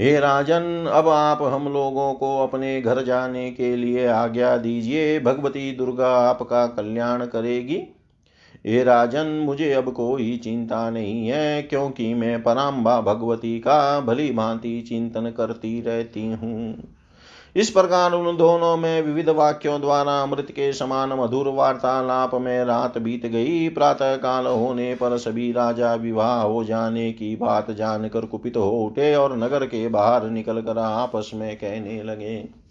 हे 0.00 0.20
राजन, 0.20 0.90
अब 0.92 1.08
आप 1.08 1.42
हम 1.42 1.72
लोगों 1.72 2.14
को 2.14 2.42
अपने 2.42 2.80
घर 2.82 3.02
जाने 3.04 3.50
के 3.50 3.76
लिए 3.76 4.06
आज्ञा 4.06 4.56
दीजिए। 4.56 5.20
भगवती 5.20 5.72
दुर्गा 5.72 6.08
आपका 6.08 6.66
कल्याण 6.66 7.26
करेगी। 7.26 7.82
हे 8.66 8.84
राजन, 8.84 9.26
मुझे 9.26 9.72
अब 9.72 9.92
कोई 9.92 10.36
चिंता 10.36 10.90
नहीं 10.90 11.28
है, 11.28 11.62
क्योंकि 11.62 12.14
मैं 12.14 12.42
पराम्बा 12.42 13.00
भगवती 13.00 13.58
का 13.58 14.00
भली 14.00 14.30
भांति 14.32 14.80
चिंतन 14.80 15.30
करती 15.30 15.80
रहती 15.80 16.26
हूँ। 16.26 16.95
इस 17.56 17.70
प्रकार 17.70 18.12
उन 18.12 18.36
दोनों 18.36 18.76
में 18.76 19.02
विविध 19.02 19.28
वाक्यों 19.28 19.80
द्वारा 19.80 20.18
अमृत 20.22 20.46
के 20.50 20.72
समान 20.72 21.12
मधुर 21.12 21.48
वार्तालाप 21.48 22.34
में 22.34 22.64
रात 22.64 22.98
बीत 22.98 23.26
गई। 23.26 23.68
प्रातः 23.68 24.16
काल 24.16 24.46
होने 24.46 24.94
पर 24.94 25.16
सभी 25.18 25.52
राजा 25.52 25.94
विवाह 25.94 26.42
हो 26.42 26.64
जाने 26.64 27.12
की 27.12 27.36
बात 27.36 27.70
जानकर 27.70 28.26
कुपित 28.26 28.56
हो 28.56 28.70
उठे 28.70 29.14
और 29.14 29.36
नगर 29.36 29.66
के 29.66 29.88
बाहर 29.88 30.30
निकलकर 30.30 30.78
आपस 30.78 31.30
में 31.34 31.56
कहने 31.56 32.02
लगे। 32.02 32.65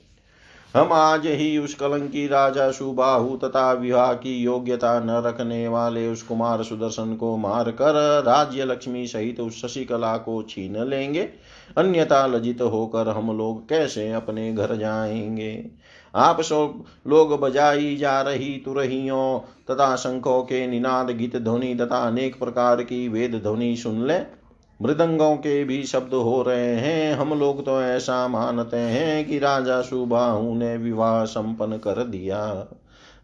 हम 0.76 0.94
आज 0.94 1.28
ही 1.28 1.58
उस 1.58 1.74
कलंकी 1.74 2.28
राजा 2.28 2.72
सुबाहु 2.72 3.38
तथा 3.38 3.72
विवाह 3.74 4.14
की 4.14 4.44
योग्यता 4.44 5.00
न 5.00 5.10
रखने 5.10 5.68
वाले 5.68 6.08
उस 6.08 6.22
कुमार 6.22 6.64
सुदर्शन 6.64 7.16
को 7.16 7.38
मार 7.38 7.72
कर 7.72 8.24
राज्य 8.26 8.66
लक्ष्मी 8.66 9.08
सहित 9.08 9.40
उस 9.40 9.62
शशिकला 9.62 10.18
को 10.18 10.44
छीन 10.44 10.84
लेंगे। 10.84 11.30
अन्यथा 11.78 12.28
लजित 12.28 12.62
होकर 12.62 13.08
हम 13.08 13.38
लोग 13.38 13.70
कैसे 13.70 14.12
अपने 14.12 14.54
घर 14.54 14.76
जाएँगे? 14.76 15.72
आप 16.16 16.42
सब 16.42 16.84
लोग 17.08 17.40
बजाई 17.40 17.96
जा 17.96 18.22
रही 18.22 18.62
तुरहियों 18.66 19.40
तथा 19.40 19.96
शंखों 19.96 20.44
के 20.44 20.68
निनाद 20.68 21.10
गीत 21.10 21.36
ध्वनि 21.38 21.76
तथा 21.76 21.98
अनेक 21.98 22.40
प्रकार 22.40 22.84
की 22.84 23.08
वेद 23.08 23.36
ध्वनि 23.44 23.76
सुन 23.76 24.08
ले। 24.08 24.45
मृदंगों 24.82 25.36
के 25.36 25.64
भी 25.64 25.84
शब्द 25.84 26.14
हो 26.14 26.42
रहे 26.42 26.76
हैं। 26.76 27.14
हम 27.14 27.40
लोग 27.40 27.66
तो 27.66 27.82
ऐसा 27.82 28.28
मानते 28.28 28.78
हैं 28.78 29.26
कि 29.26 29.40
राजा 29.40 29.82
सुबाहु 29.82 30.54
ने 30.54 30.78
विवाह 30.78 31.26
संपन्न 31.26 31.78
कर 31.78 32.04
दिया। 32.04 32.68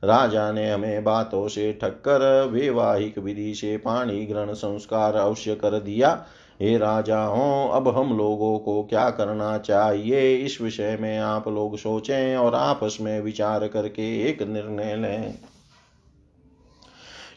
राजा 0.04 0.52
ने 0.52 0.72
हमें 0.72 1.04
बातों 1.04 1.48
से 1.48 1.80
ठक्कर 1.82 2.50
वैवाहिक 2.52 3.20
विधि 3.20 3.54
से 3.56 3.78
पाणी 3.78 4.26
ग्रहण 4.26 4.54
संस्कार 4.54 5.16
अवश्य 5.16 5.56
कर 5.56 5.80
दिया। 5.80 6.26
हे 6.62 6.78
राजाओं, 6.78 7.70
अब 7.70 7.88
हम 7.88 8.18
लोगों 8.18 8.60
को 8.60 8.84
क्या 8.84 9.10
करना 9.10 9.58
चाहिए? 9.58 10.36
इस 10.36 10.62
विषय 10.62 10.98
में 11.02 11.18
आप 11.20 11.48
लोग 11.48 11.78
सोचें 11.78 12.36
और 12.36 12.56
आपस 12.56 12.98
में 13.02 13.22
विचार 13.22 13.68
करके 13.68 14.30
एक 14.30 14.42
निर्णय 14.42 14.96
लें। 14.96 15.34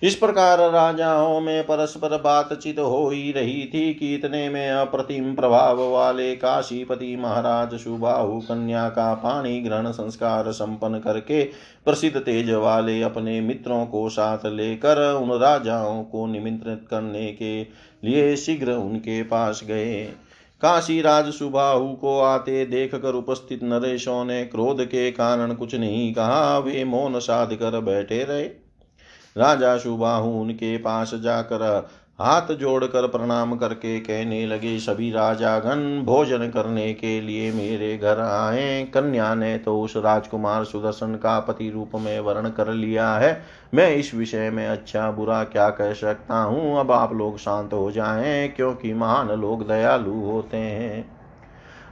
इस 0.03 0.14
प्रकार 0.14 0.59
राजाओं 0.70 1.40
में 1.40 1.62
परस्पर 1.64 2.16
बातचीत 2.20 2.78
हो 2.78 3.09
ही 3.09 3.32
रही 3.32 3.64
थी 3.74 3.95
कि 3.95 4.14
इतने 4.14 4.49
में 4.49 4.70
अप्रतिम 4.70 5.34
प्रभाव 5.34 5.80
वाले 5.90 6.34
काशीपति 6.36 7.16
महाराज 7.16 7.74
सुबाहु 7.74 8.40
कन्या 8.40 8.88
का 8.88 9.14
पाणी 9.14 9.61
ग्रहण 9.61 9.90
संस्कार 9.90 10.51
संपन्न 10.53 10.99
करके 10.99 11.42
प्रसिद्ध 11.84 12.16
तेज 12.18 12.51
वाले 12.51 13.01
अपने 13.03 13.40
मित्रों 13.40 13.86
को 13.86 14.09
साथ 14.09 14.47
लेकर 14.47 15.14
उन 15.14 15.38
राजाओं 15.38 16.03
को 16.05 16.26
निमंत्रित 16.26 16.86
करने 16.90 17.26
के 17.32 17.62
लिए 18.09 18.36
शीघ्र 18.36 18.72
उनके 18.72 19.22
पास 19.22 19.61
गए। 19.64 20.05
काशी 20.62 21.01
राज 21.01 21.32
सुबाहु 21.32 21.92
को 21.92 22.18
आते 22.20 22.64
देख 22.66 22.95
कर 22.95 23.14
उपस्थित 23.14 23.62
नरेशों 23.62 24.24
ने 24.24 24.45
क्रोध 24.45 24.84
के 24.84 25.11
कारण 25.11 25.55
कुछ 25.55 25.74
नहीं 25.74 26.12
कहा। 26.14 26.59
वे 26.59 26.84
मौन 26.84 27.18
साध 27.18 27.55
कर 27.55 27.80
बैठे 27.80 28.22
रहे। 28.24 28.64
राजा 29.37 29.76
सुबाहु 29.76 30.30
उनके 30.30 30.76
पास 30.78 31.14
जाकर 31.14 31.89
हाथ 32.20 32.53
जोड़कर 32.55 33.07
प्रणाम 33.07 33.57
करके 33.57 34.01
कहने 34.01 34.47
लगे, 34.47 34.78
सभी 34.78 35.11
राजागण, 35.11 36.03
भोजन 36.03 36.39
करने 36.39 36.95
के 36.95 37.20
लिए 37.20 37.53
मेरे 37.53 37.99
घर 37.99 38.20
आए। 38.20 38.85
कन्या 38.85 39.35
ने 39.35 39.59
तो 39.59 39.80
उस 39.80 39.97
राजकुमार 39.97 40.64
सुदर्शन 40.64 41.14
का 41.14 41.41
पति 41.41 41.70
रूप 41.70 41.91
में 41.95 42.20
वर्ण 42.20 42.51
कर 42.51 42.68
लिया 42.68 43.14
है। 43.14 43.43
मैं 43.74 43.97
इस 43.97 44.14
विषय 44.14 44.51
में 44.51 44.66
अच्छा 44.68 45.11
बुरा 45.11 45.45
क्या 45.45 45.70
कह 45.70 45.93
सकता 45.93 46.37
हूँ? 46.37 46.80
अब 46.80 46.93
आप 46.93 47.12
लोग 47.12 47.39
शांत 47.39 47.72
हो 47.72 47.91
जाएँ, 47.91 48.49
क्योंकि 48.49 48.95
महान 48.95 49.28
लोग 49.28 49.68
दयालु 49.68 50.14
होते 50.14 50.57
हैं। 50.57 51.11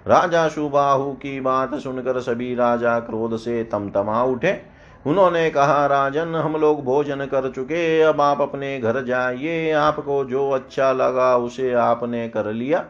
राजा 0.06 0.48
सुबाहु 0.48 1.12
की 1.12 1.40
बात 1.40 1.74
सुनकर 1.74 2.20
सभी 2.20 2.54
राजा 2.54 3.00
क्रोध 3.00 3.36
से 3.36 3.64
तमतमा 3.64 4.22
उठे। 4.22 4.71
उन्होंने 5.06 5.50
कहा, 5.50 5.86
राजन, 5.86 6.34
हम 6.34 6.56
लोग 6.56 6.84
भोजन 6.84 7.16
कर 7.16 7.50
चुके 7.50 8.00
अब 8.00 8.20
आप 8.20 8.40
अपने 8.40 8.80
घर 8.80 9.04
जाइए, 9.04 9.70
आपको 9.72 10.24
जो 10.24 10.50
अच्छा 10.50 10.92
लगा 10.92 11.36
उसे 11.36 11.72
आपने 11.72 12.28
कर 12.28 12.52
लिया। 12.52 12.84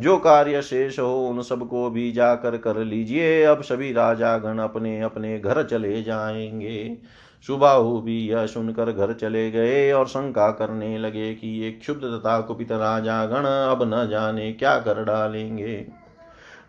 जो 0.00 0.16
कार्य 0.16 0.62
शेष 0.62 0.98
हो, 0.98 1.26
उन 1.26 1.42
सबको 1.42 1.90
भी 1.90 2.12
जाकर 2.12 2.56
कर 2.56 2.76
लीजिए, 2.76 3.42
अब 3.42 3.62
सभी 3.62 3.92
राजा 3.92 4.38
गण 4.38 4.58
अपने 4.58 5.00
अपने 5.00 5.38
घर 5.38 5.62
चले 5.62 6.02
जाएँगे। 6.02 6.98
सुबाहु 7.46 8.00
भी 8.00 8.18
यह 8.18 8.46
सुनकर 8.46 8.92
घर 8.92 9.12
चले 9.12 9.50
गए 9.50 9.92
और 9.92 10.06
शंका 10.06 10.50
करने 10.50 10.98
लगे 10.98 11.34
कि 11.34 11.48
ये 11.48 11.70
क्षुब्ध 11.70 12.00
तथा 12.00 12.40
कुपित 12.40 12.72
राजा 12.72 13.26
गण 13.26 13.44
अब 13.44 13.90
न 13.94 14.08
जाने 14.08 14.52
क्या 14.52 14.78
कर 14.78 15.04
डालेंगे। 15.04 16.05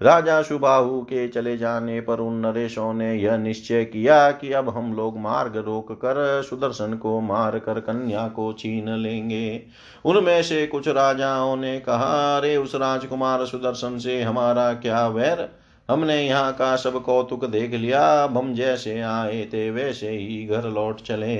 राजा 0.02 0.42
सुबाहु 0.42 1.02
के 1.02 1.28
चले 1.28 1.58
जाने 1.58 2.02
पर 2.02 2.20
उन 2.20 2.34
नरेशों 2.34 2.94
ने 2.94 3.16
यह 3.16 3.38
निश्चय 3.38 3.86
किया 3.86 4.32
कि 4.32 4.54
अब 4.54 4.70
हम 4.70 4.94
लोग 4.94 5.18
मार्ग 5.18 5.58
रोक 5.58 5.92
कर 5.92 6.42
सुदर्शन 6.50 6.94
को 6.94 7.22
मार 7.22 7.60
कर 7.60 7.80
कन्या 7.80 8.28
को 8.28 8.54
छीन 8.54 8.90
लेंगे। 8.90 9.64
उनमें 10.06 10.44
से 10.44 10.68
कुछ 10.68 10.88
राजाओं 10.88 11.56
ने 11.56 11.80
कहा, 11.80 12.38
अरे, 12.38 12.58
उस 12.58 12.76
राजकुमार 12.76 13.46
सुदर्शन 13.46 13.98
से 13.98 14.22
हमारा 14.22 14.74
क्या 14.74 15.08
वैर 15.08 15.50
हमने 15.90 16.16
यहाँ 16.22 16.52
का 16.54 16.76
सब 16.76 17.02
कौतुक 17.04 17.46
देख 17.46 17.74
लिया। 17.74 18.02
अब 18.24 18.38
हम 18.38 18.54
जैसे 18.54 19.00
आए 19.02 19.44
थे 19.46 19.70
वैसे 19.72 20.10
ही 20.10 20.46
घर 20.46 20.70
लौट 20.70 21.02
चले। 21.02 21.36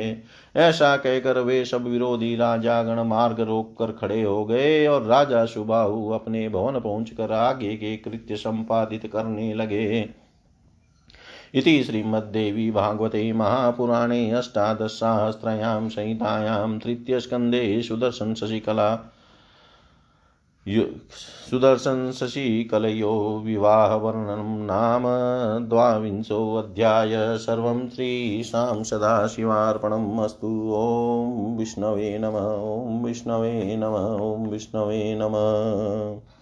ऐसा 0.56 0.96
कहकर 0.98 1.40
वे 1.40 1.64
सब 1.66 1.88
विरोधी 1.88 2.36
राजा 2.36 2.82
गण 2.84 3.04
मार्ग 3.04 3.40
रोक 3.40 3.76
कर 3.80 3.92
खड़े 3.92 4.22
हो 4.22 4.46
गए 4.46 4.86
और 4.88 5.04
राजा 5.04 5.46
सुबाहु 5.46 6.10
अपने 6.10 6.48
भवन 6.50 6.80
पहुंचकर 6.80 7.32
आगे 7.32 7.76
के 7.76 7.96
कृत्य 7.98 8.36
संपादित 8.36 9.10
करने 9.14 9.54
लगे। 9.54 10.10
इति 11.54 11.84
श्रीमद्देवी 11.84 12.70
भागवते 12.72 13.32
महापुराणे 13.34 14.30
अष्टादशसाहस्रयां 14.32 15.90
संहितायां 15.90 16.80
तृतीयस्कन्धे 16.80 17.82
सुदर्शन 17.82 18.34
शशिकला 18.34 18.96
सुदर्शन 21.50 22.12
शशिकलयो 22.12 23.42
विवाहवर्णनं 23.46 24.66
नाम 24.66 25.04
द्वाविंशोऽध्याय 25.70 27.38
सर्वं 27.38 27.90
श्रीशां 27.90 28.84
सदाशिवार्पणम् 28.84 30.20
अस्तु। 30.20 30.72
ॐ 30.76 31.58
विष्णवे 31.58 32.18
नम, 32.18 32.36
ॐ 32.62 33.06
विष्णवे 33.06 33.76
नम, 33.78 33.94
ॐ 34.22 34.48
विष्णवे 34.48 35.20
नमः। 35.22 36.37